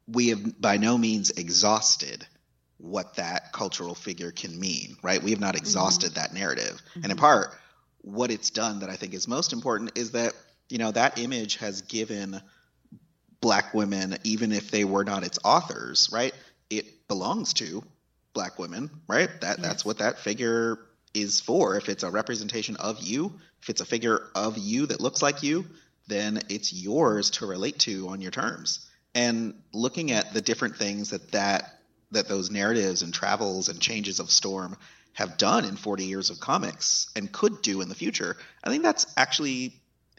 we 0.06 0.28
have 0.28 0.60
by 0.60 0.76
no 0.76 0.98
means 0.98 1.30
exhausted 1.30 2.26
what 2.76 3.16
that 3.16 3.52
cultural 3.52 3.94
figure 3.94 4.30
can 4.30 4.60
mean, 4.60 4.96
right? 5.02 5.22
We 5.22 5.30
have 5.30 5.40
not 5.40 5.54
mm-hmm. 5.54 5.62
exhausted 5.62 6.12
mm-hmm. 6.12 6.20
that 6.20 6.34
narrative. 6.34 6.82
Mm-hmm. 6.90 7.04
And 7.04 7.12
in 7.12 7.16
part, 7.18 7.54
what 8.02 8.30
it's 8.30 8.50
done 8.50 8.80
that 8.80 8.90
I 8.90 8.96
think 8.96 9.14
is 9.14 9.26
most 9.26 9.54
important 9.54 9.96
is 9.96 10.10
that, 10.10 10.34
you 10.68 10.76
know, 10.76 10.92
that 10.92 11.18
image 11.18 11.56
has 11.56 11.80
given 11.80 12.40
black 13.40 13.72
women, 13.72 14.18
even 14.24 14.52
if 14.52 14.70
they 14.70 14.84
were 14.84 15.04
not 15.04 15.24
its 15.24 15.38
authors, 15.42 16.10
right? 16.12 16.34
It 16.68 17.08
belongs 17.08 17.54
to 17.54 17.82
black 18.38 18.56
women, 18.56 18.88
right? 19.08 19.28
That 19.40 19.58
yes. 19.58 19.66
that's 19.66 19.84
what 19.84 19.98
that 19.98 20.20
figure 20.20 20.78
is 21.12 21.40
for. 21.40 21.76
If 21.76 21.88
it's 21.88 22.04
a 22.04 22.10
representation 22.10 22.76
of 22.76 23.00
you, 23.00 23.32
if 23.60 23.68
it's 23.68 23.80
a 23.80 23.84
figure 23.84 24.28
of 24.36 24.56
you 24.56 24.86
that 24.86 25.00
looks 25.00 25.20
like 25.22 25.42
you, 25.42 25.66
then 26.06 26.40
it's 26.48 26.72
yours 26.72 27.30
to 27.30 27.46
relate 27.46 27.80
to 27.80 28.08
on 28.10 28.20
your 28.20 28.30
terms. 28.30 28.88
And 29.12 29.54
looking 29.72 30.12
at 30.12 30.32
the 30.34 30.40
different 30.40 30.76
things 30.76 31.10
that 31.10 31.32
that 31.32 31.80
that 32.12 32.28
those 32.28 32.48
narratives 32.48 33.02
and 33.02 33.12
travels 33.12 33.68
and 33.68 33.80
changes 33.80 34.20
of 34.20 34.30
Storm 34.30 34.76
have 35.14 35.36
done 35.36 35.64
in 35.64 35.74
40 35.74 36.04
years 36.04 36.30
of 36.30 36.38
comics 36.38 37.08
and 37.16 37.32
could 37.32 37.60
do 37.60 37.80
in 37.80 37.88
the 37.88 37.96
future, 37.96 38.36
I 38.62 38.70
think 38.70 38.84
that's 38.84 39.04
actually 39.16 39.74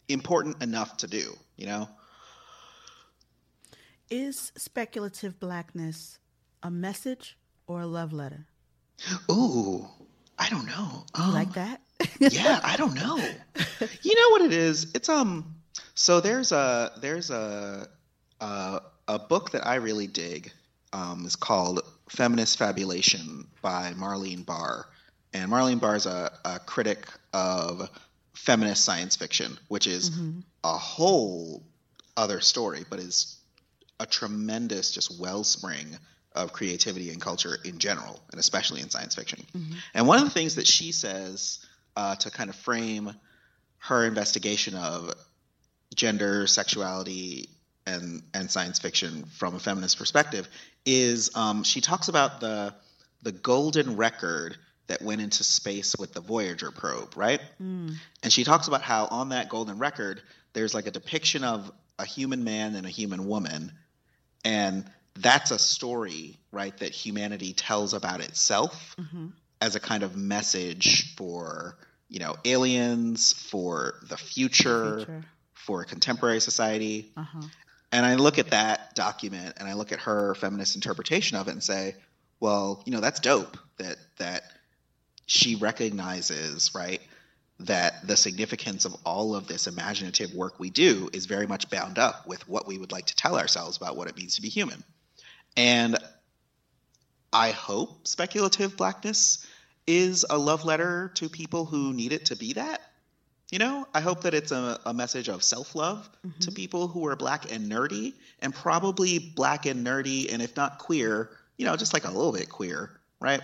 important 0.10 0.62
enough 0.62 0.98
to 0.98 1.08
do, 1.08 1.38
you 1.56 1.68
know? 1.68 1.88
Is 4.10 4.52
speculative 4.58 5.40
blackness 5.40 6.20
a 6.62 6.70
message 6.70 7.38
or 7.70 7.82
a 7.82 7.88
love 7.88 8.12
letter? 8.12 8.46
Ooh, 9.32 9.88
I 10.38 10.50
don't 10.50 10.66
know. 10.66 11.06
Um, 11.14 11.34
like 11.34 11.54
that? 11.54 11.82
yeah, 12.20 12.60
I 12.64 12.76
don't 12.76 12.96
know. 12.96 13.18
You 14.02 14.16
know 14.16 14.30
what 14.32 14.42
it 14.42 14.54
is? 14.54 14.92
It's 14.94 15.08
um. 15.08 15.56
So 15.94 16.20
there's 16.20 16.52
a 16.52 16.92
there's 17.02 17.30
a 17.30 17.88
a, 18.42 18.82
a 19.08 19.20
book 19.20 19.52
that 19.52 19.66
I 19.66 19.76
really 19.76 20.08
dig. 20.08 20.52
Um, 20.92 21.24
is 21.24 21.36
called 21.36 21.82
Feminist 22.10 22.58
Fabulation 22.58 23.46
by 23.62 23.94
Marleen 23.96 24.44
Barr, 24.44 24.88
and 25.34 25.52
Marleen 25.52 25.80
Barr 25.80 25.96
is 25.96 26.08
a, 26.08 26.32
a 26.44 26.58
critic 26.58 27.06
of 27.32 27.88
feminist 28.34 28.84
science 28.84 29.16
fiction, 29.16 29.60
which 29.68 29.86
is 29.86 30.10
mm-hmm. 30.10 30.40
a 30.64 30.78
whole 30.78 31.62
other 32.18 32.40
story, 32.40 32.86
but 32.90 33.00
is 33.00 33.38
a 34.00 34.08
tremendous 34.08 34.92
just 34.92 35.20
wellspring 35.20 35.96
of 36.34 36.54
creativity 36.54 37.10
and 37.10 37.22
culture 37.22 37.58
in 37.66 37.80
general, 37.80 38.20
and 38.32 38.40
especially 38.40 38.82
in 38.82 38.90
science 38.90 39.16
fiction. 39.16 39.44
Mm-hmm. 39.56 39.74
And 39.94 40.08
one 40.08 40.20
of 40.20 40.26
the 40.26 40.30
things 40.30 40.56
that 40.56 40.68
she 40.68 40.92
says 40.92 41.60
uh, 41.96 42.16
to 42.16 42.30
kind 42.32 42.50
of 42.50 42.56
frame 42.56 43.12
her 43.80 44.06
investigation 44.06 44.76
of 44.76 45.14
gender, 45.96 46.48
sexuality, 46.48 47.50
and 47.86 48.22
and 48.34 48.52
science 48.52 48.80
fiction 48.80 49.26
from 49.38 49.56
a 49.56 49.60
feminist 49.60 49.98
perspective 49.98 50.48
is 50.86 51.36
um, 51.36 51.64
she 51.64 51.82
talks 51.82 52.08
about 52.08 52.40
the 52.40 52.74
the 53.24 53.32
golden 53.32 53.98
record 53.98 54.58
that 54.88 55.02
went 55.02 55.22
into 55.22 55.44
space 55.44 55.96
with 55.98 56.14
the 56.14 56.22
Voyager 56.22 56.72
probe, 56.72 57.16
right? 57.16 57.42
Mm. 57.62 57.96
And 58.24 58.34
she 58.34 58.44
talks 58.44 58.68
about 58.68 58.82
how 58.82 59.06
on 59.06 59.30
that 59.30 59.50
golden 59.50 59.78
record 59.78 60.22
there's 60.54 60.74
like 60.74 60.88
a 60.88 60.92
depiction 60.92 61.44
of 61.44 61.72
a 62.00 62.06
human 62.06 62.44
man 62.44 62.76
and 62.76 62.88
a 62.88 62.90
human 62.90 63.28
woman, 63.28 63.72
and 64.44 64.86
that's 65.22 65.52
a 65.52 65.60
story, 65.60 66.38
right, 66.52 66.76
that 66.78 66.92
humanity 66.92 67.54
tells 67.54 67.94
about 67.94 68.22
itself 68.22 68.96
mm-hmm. 69.00 69.28
as 69.62 69.76
a 69.76 69.80
kind 69.80 70.04
of 70.04 70.16
message 70.16 71.16
for, 71.16 71.78
you 72.08 72.20
know, 72.20 72.36
aliens, 72.46 73.34
for 73.34 73.96
the 74.08 74.18
future, 74.18 74.92
the 74.92 75.06
future. 75.06 75.26
for 75.54 75.84
contemporary 75.84 76.40
society. 76.40 77.12
Uh-huh. 77.18 77.42
And 77.92 78.06
I 78.06 78.16
look 78.16 78.38
at 78.38 78.52
that 78.52 78.96
document 78.96 79.56
and 79.58 79.68
I 79.68 79.74
look 79.74 79.92
at 79.92 80.00
her 80.02 80.36
feminist 80.36 80.76
interpretation 80.76 81.38
of 81.38 81.48
it 81.48 81.52
and 81.52 81.64
say, 81.64 81.96
well, 82.40 82.82
you 82.86 82.92
know, 82.92 83.02
that's 83.02 83.20
dope 83.20 83.58
that 83.78 83.98
that 84.18 84.44
she 85.26 85.56
recognizes, 85.56 86.72
right, 86.74 87.02
that 87.60 88.08
the 88.08 88.16
significance 88.16 88.86
of 88.86 88.96
all 89.06 89.36
of 89.36 89.48
this 89.48 89.68
imaginative 89.68 90.34
work 90.34 90.60
we 90.60 90.70
do 90.70 91.10
is 91.14 91.26
very 91.26 91.46
much 91.46 91.70
bound 91.70 92.00
up 92.00 92.26
with 92.26 92.48
what 92.48 92.68
we 92.68 92.78
would 92.78 92.92
like 92.92 93.08
to 93.08 93.16
tell 93.16 93.38
ourselves 93.38 93.78
about 93.78 93.98
what 93.98 94.08
it 94.08 94.16
means 94.16 94.36
to 94.36 94.42
be 94.42 94.50
human. 94.50 94.84
And 95.60 95.98
I 97.34 97.52
hope 97.52 98.08
speculative 98.08 98.78
blackness 98.78 99.46
is 99.86 100.26
a 100.30 100.38
love 100.38 100.64
letter 100.64 101.12
to 101.16 101.28
people 101.28 101.66
who 101.66 101.92
need 101.94 102.14
it 102.14 102.28
to 102.28 102.38
be 102.38 102.54
that. 102.54 102.80
You 103.52 103.60
know, 103.60 103.86
I 103.94 104.00
hope 104.00 104.22
that 104.22 104.34
it's 104.34 104.54
a, 104.54 104.80
a 104.86 104.94
message 104.94 105.28
of 105.28 105.44
self 105.44 105.76
love 105.76 106.10
mm-hmm. 106.26 106.40
to 106.40 106.54
people 106.54 106.88
who 106.88 107.06
are 107.08 107.18
black 107.18 107.52
and 107.52 107.70
nerdy, 107.70 108.14
and 108.42 108.56
probably 108.56 109.20
black 109.20 109.66
and 109.66 109.86
nerdy, 109.86 110.32
and 110.32 110.42
if 110.42 110.56
not 110.56 110.80
queer, 110.80 111.30
you 111.58 111.66
know, 111.66 111.76
just 111.76 111.94
like 111.94 112.06
a 112.06 112.12
little 112.12 112.32
bit 112.32 112.50
queer, 112.50 112.98
right? 113.20 113.42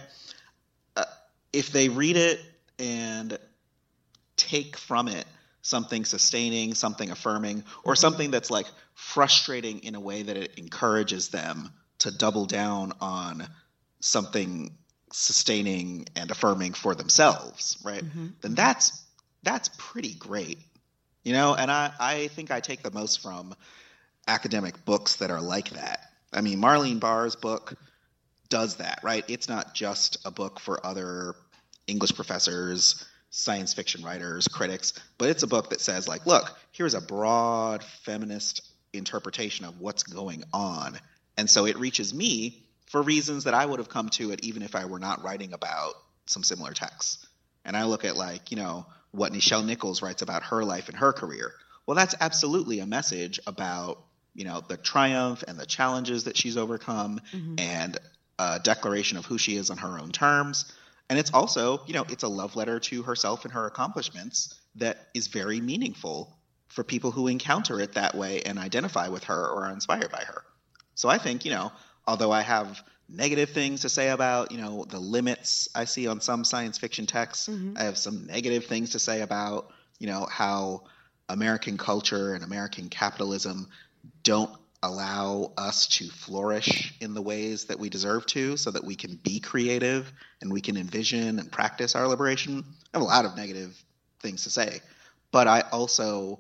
Uh, 0.95 1.03
if 1.51 1.73
they 1.73 1.89
read 1.89 2.15
it 2.15 2.39
and 2.79 3.37
take 4.37 4.77
from 4.77 5.09
it 5.09 5.25
something 5.63 6.05
sustaining, 6.05 6.75
something 6.75 7.11
affirming, 7.11 7.65
or 7.83 7.91
mm-hmm. 7.91 7.99
something 7.99 8.31
that's 8.31 8.49
like 8.49 8.67
frustrating 8.93 9.79
in 9.79 9.95
a 9.95 9.99
way 9.99 10.21
that 10.21 10.37
it 10.37 10.53
encourages 10.57 11.27
them 11.27 11.73
to 11.99 12.11
double 12.11 12.45
down 12.45 12.93
on 13.01 13.47
something 13.99 14.71
sustaining 15.11 16.05
and 16.15 16.29
affirming 16.31 16.73
for 16.73 16.95
themselves, 16.95 17.77
right? 17.83 18.03
Mm-hmm. 18.03 18.27
Then 18.41 18.55
that's 18.55 19.03
that's 19.43 19.69
pretty 19.77 20.13
great. 20.15 20.59
You 21.23 21.33
know, 21.33 21.55
and 21.55 21.71
I, 21.71 21.91
I 21.99 22.27
think 22.27 22.51
I 22.51 22.59
take 22.59 22.83
the 22.83 22.91
most 22.91 23.21
from 23.21 23.55
academic 24.27 24.85
books 24.85 25.17
that 25.17 25.31
are 25.31 25.41
like 25.41 25.71
that. 25.71 26.11
I 26.33 26.41
mean, 26.41 26.59
Marleen 26.59 26.99
Barr's 26.99 27.35
book 27.35 27.75
does 28.49 28.75
that, 28.75 28.99
right? 29.03 29.23
It's 29.27 29.49
not 29.49 29.73
just 29.73 30.17
a 30.25 30.31
book 30.31 30.59
for 30.59 30.85
other 30.85 31.35
English 31.87 32.13
professors, 32.13 33.05
science 33.29 33.73
fiction 33.73 34.03
writers, 34.03 34.47
critics, 34.47 34.93
but 35.17 35.29
it's 35.29 35.43
a 35.43 35.47
book 35.47 35.69
that 35.69 35.81
says, 35.81 36.07
like, 36.07 36.25
look, 36.25 36.57
here's 36.71 36.93
a 36.93 37.01
broad 37.01 37.83
feminist 37.83 38.61
interpretation 38.93 39.65
of 39.65 39.79
what's 39.79 40.03
going 40.03 40.43
on. 40.53 40.97
And 41.37 41.49
so 41.49 41.65
it 41.65 41.77
reaches 41.77 42.13
me 42.13 42.63
for 42.87 43.01
reasons 43.01 43.43
that 43.43 43.53
I 43.53 43.65
would 43.65 43.79
have 43.79 43.89
come 43.89 44.09
to 44.09 44.31
it 44.31 44.43
even 44.43 44.61
if 44.61 44.75
I 44.75 44.85
were 44.85 44.99
not 44.99 45.23
writing 45.23 45.53
about 45.53 45.93
some 46.27 46.43
similar 46.43 46.73
texts. 46.73 47.25
And 47.65 47.75
I 47.75 47.85
look 47.85 48.05
at, 48.05 48.15
like, 48.15 48.51
you 48.51 48.57
know, 48.57 48.85
what 49.11 49.31
Nichelle 49.31 49.65
Nichols 49.65 50.01
writes 50.01 50.21
about 50.21 50.43
her 50.43 50.63
life 50.63 50.89
and 50.89 50.97
her 50.97 51.13
career. 51.13 51.53
Well, 51.85 51.95
that's 51.95 52.15
absolutely 52.19 52.79
a 52.79 52.85
message 52.85 53.39
about 53.47 53.99
you 54.33 54.43
know 54.43 54.61
the 54.67 54.77
triumph 54.77 55.43
and 55.47 55.57
the 55.57 55.65
challenges 55.65 56.25
that 56.25 56.37
she's 56.37 56.57
overcome, 56.57 57.21
mm-hmm. 57.31 57.55
and 57.57 57.97
a 58.37 58.59
declaration 58.61 59.17
of 59.17 59.25
who 59.25 59.37
she 59.37 59.55
is 59.55 59.69
on 59.69 59.77
her 59.77 59.97
own 59.97 60.11
terms. 60.11 60.71
And 61.09 61.17
it's 61.17 61.31
also 61.33 61.81
you 61.87 61.93
know 61.93 62.05
it's 62.09 62.23
a 62.23 62.27
love 62.27 62.55
letter 62.55 62.79
to 62.79 63.03
herself 63.03 63.45
and 63.45 63.53
her 63.53 63.65
accomplishments 63.65 64.53
that 64.75 65.07
is 65.13 65.27
very 65.27 65.61
meaningful 65.61 66.37
for 66.67 66.83
people 66.83 67.11
who 67.11 67.27
encounter 67.27 67.79
it 67.79 67.93
that 67.93 68.15
way 68.15 68.41
and 68.41 68.59
identify 68.59 69.07
with 69.07 69.23
her 69.25 69.47
or 69.47 69.65
are 69.65 69.71
inspired 69.71 70.11
by 70.11 70.23
her. 70.27 70.43
So 70.95 71.09
I 71.09 71.17
think 71.17 71.45
you 71.45 71.51
know 71.51 71.71
although 72.07 72.31
I 72.31 72.41
have 72.41 72.83
negative 73.07 73.49
things 73.49 73.81
to 73.81 73.89
say 73.89 74.09
about 74.09 74.51
you 74.51 74.57
know 74.57 74.85
the 74.85 74.99
limits 74.99 75.69
I 75.75 75.85
see 75.85 76.07
on 76.07 76.21
some 76.21 76.43
science 76.43 76.77
fiction 76.77 77.05
texts. 77.05 77.47
Mm-hmm. 77.47 77.77
I 77.77 77.83
have 77.83 77.97
some 77.97 78.25
negative 78.25 78.65
things 78.65 78.91
to 78.91 78.99
say 78.99 79.21
about 79.21 79.71
you 79.99 80.07
know 80.07 80.25
how 80.25 80.83
American 81.29 81.77
culture 81.77 82.33
and 82.33 82.43
American 82.43 82.89
capitalism 82.89 83.67
don't 84.23 84.51
allow 84.83 85.51
us 85.57 85.87
to 85.87 86.07
flourish 86.07 86.93
in 87.01 87.15
the 87.15 87.21
ways 87.21 87.65
that 87.65 87.79
we 87.79 87.89
deserve 87.89 88.25
to 88.27 88.55
so 88.55 88.69
that 88.69 88.83
we 88.83 88.95
can 88.95 89.15
be 89.23 89.39
creative 89.39 90.11
and 90.41 90.51
we 90.51 90.61
can 90.61 90.77
envision 90.77 91.39
and 91.39 91.51
practice 91.51 91.95
our 91.95 92.07
liberation. 92.07 92.63
I 92.93 92.97
have 92.97 93.01
a 93.01 93.05
lot 93.05 93.25
of 93.25 93.35
negative 93.35 93.75
things 94.21 94.43
to 94.43 94.51
say, 94.51 94.81
but 95.31 95.47
I 95.47 95.61
also 95.71 96.39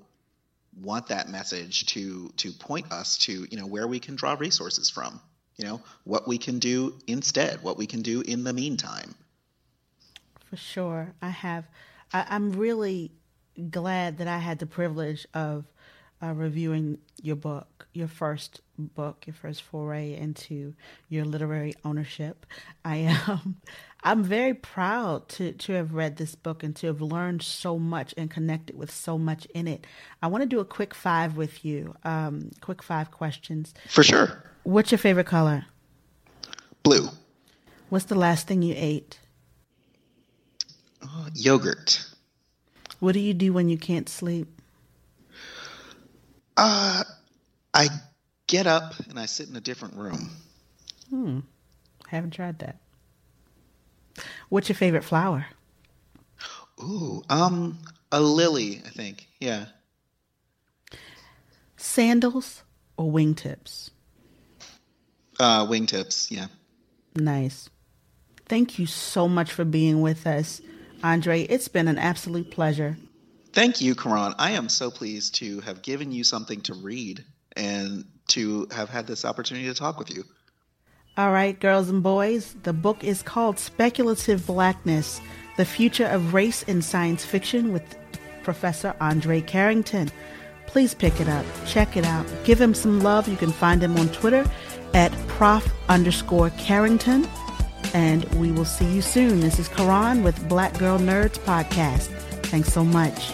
want 0.81 1.07
that 1.07 1.29
message 1.29 1.85
to 1.87 2.29
to 2.37 2.51
point 2.51 2.91
us 2.91 3.17
to 3.17 3.47
you 3.49 3.57
know 3.57 3.65
where 3.65 3.87
we 3.87 3.99
can 3.99 4.15
draw 4.15 4.35
resources 4.37 4.89
from 4.89 5.19
you 5.55 5.65
know 5.65 5.81
what 6.03 6.27
we 6.27 6.37
can 6.37 6.59
do 6.59 6.93
instead 7.07 7.61
what 7.63 7.77
we 7.77 7.85
can 7.85 8.01
do 8.01 8.21
in 8.21 8.43
the 8.43 8.53
meantime. 8.53 9.15
For 10.49 10.57
sure. 10.57 11.13
I 11.21 11.29
have 11.29 11.65
I, 12.13 12.35
am 12.35 12.51
really 12.51 13.11
glad 13.71 14.17
that 14.17 14.27
i 14.27 14.37
had 14.37 14.59
the 14.59 14.65
privilege 14.65 15.25
of 15.33 15.63
uh, 16.21 16.33
reviewing 16.33 16.97
your 17.21 17.37
book 17.37 17.87
your 17.93 18.07
first 18.09 18.59
book 18.77 19.23
your 19.25 19.33
first 19.33 19.61
foray 19.61 20.13
into 20.13 20.73
your 21.07 21.25
literary 21.25 21.73
ownership. 21.83 22.45
I 22.83 22.97
am 22.97 23.61
i'm 24.05 24.23
very 24.23 24.53
proud 24.53 25.27
to 25.27 25.51
to 25.51 25.73
have 25.73 25.93
read 25.93 26.15
this 26.15 26.35
book 26.35 26.63
and 26.63 26.75
to 26.75 26.87
have 26.87 27.01
learned 27.01 27.41
so 27.41 27.77
much 27.77 28.13
and 28.17 28.31
connected 28.31 28.77
with 28.77 28.89
so 28.89 29.17
much 29.17 29.45
in 29.53 29.67
it 29.67 29.85
i 30.21 30.27
want 30.27 30.41
to 30.41 30.47
do 30.47 30.61
a 30.61 30.65
quick 30.65 30.93
five 30.93 31.35
with 31.35 31.65
you 31.65 31.93
um, 32.05 32.49
quick 32.61 32.81
five 32.81 33.11
questions 33.11 33.73
for 33.89 34.03
sure 34.03 34.41
What's 34.65 34.89
your 34.91 34.97
favorite 34.97 35.27
color? 35.27 35.63
Blue. 36.81 37.07
What's 37.89 38.05
the 38.05 38.15
last 38.15 38.47
thing 38.47 38.63
you 38.63 38.73
ate? 38.75 39.19
Uh, 41.03 41.29
yogurt. 41.35 42.03
What 42.99 43.11
do 43.11 43.19
you 43.19 43.35
do 43.35 43.53
when 43.53 43.69
you 43.69 43.77
can't 43.77 44.09
sleep? 44.09 44.47
Uh, 46.57 47.03
I 47.75 47.89
get 48.47 48.65
up 48.65 48.95
and 49.07 49.19
I 49.19 49.27
sit 49.27 49.49
in 49.49 49.55
a 49.55 49.61
different 49.61 49.97
room. 49.97 50.31
Hmm. 51.11 51.41
Haven't 52.07 52.31
tried 52.31 52.57
that. 52.59 52.77
What's 54.49 54.69
your 54.69 54.75
favorite 54.75 55.03
flower? 55.03 55.47
Ooh, 56.81 57.23
um, 57.29 57.79
a 58.11 58.19
lily, 58.19 58.81
I 58.85 58.89
think. 58.89 59.27
Yeah. 59.39 59.65
Sandals 61.77 62.63
or 62.97 63.11
wingtips? 63.11 63.91
Uh, 65.39 65.65
wingtips, 65.65 66.31
yeah. 66.31 66.47
Nice. 67.15 67.69
Thank 68.47 68.77
you 68.77 68.85
so 68.85 69.27
much 69.27 69.51
for 69.51 69.65
being 69.65 70.01
with 70.01 70.27
us, 70.27 70.61
Andre. 71.03 71.41
It's 71.43 71.67
been 71.67 71.87
an 71.87 71.97
absolute 71.97 72.51
pleasure. 72.51 72.97
Thank 73.53 73.81
you, 73.81 73.95
Karan. 73.95 74.35
I 74.37 74.51
am 74.51 74.69
so 74.69 74.91
pleased 74.91 75.35
to 75.35 75.61
have 75.61 75.81
given 75.81 76.11
you 76.11 76.23
something 76.23 76.61
to 76.61 76.73
read 76.73 77.23
and 77.55 78.05
to 78.27 78.67
have 78.71 78.89
had 78.89 79.07
this 79.07 79.23
opportunity 79.23 79.67
to 79.67 79.73
talk 79.73 79.97
with 79.97 80.13
you. 80.13 80.23
All 81.17 81.31
right, 81.31 81.57
girls 81.57 81.87
and 81.87 82.03
boys, 82.03 82.57
the 82.63 82.73
book 82.73 83.01
is 83.01 83.23
called 83.23 83.57
Speculative 83.57 84.45
Blackness 84.45 85.21
The 85.55 85.63
Future 85.63 86.07
of 86.07 86.33
Race 86.33 86.63
in 86.63 86.81
Science 86.81 87.23
Fiction 87.23 87.71
with 87.71 87.95
Professor 88.43 88.93
Andre 88.99 89.39
Carrington. 89.39 90.11
Please 90.67 90.93
pick 90.93 91.21
it 91.21 91.29
up, 91.29 91.45
check 91.65 91.95
it 91.95 92.03
out, 92.03 92.25
give 92.43 92.59
him 92.59 92.73
some 92.73 92.99
love. 92.99 93.29
You 93.29 93.37
can 93.37 93.53
find 93.53 93.81
him 93.81 93.95
on 93.95 94.09
Twitter 94.09 94.45
at 94.93 95.13
prof 95.29 95.73
underscore 95.87 96.49
Carrington. 96.57 97.25
And 97.93 98.25
we 98.33 98.51
will 98.51 98.65
see 98.65 98.93
you 98.93 99.01
soon. 99.01 99.39
This 99.39 99.57
is 99.57 99.69
Karan 99.69 100.21
with 100.21 100.49
Black 100.49 100.77
Girl 100.77 100.99
Nerds 100.99 101.39
Podcast. 101.39 102.07
Thanks 102.47 102.73
so 102.73 102.83
much. 102.83 103.31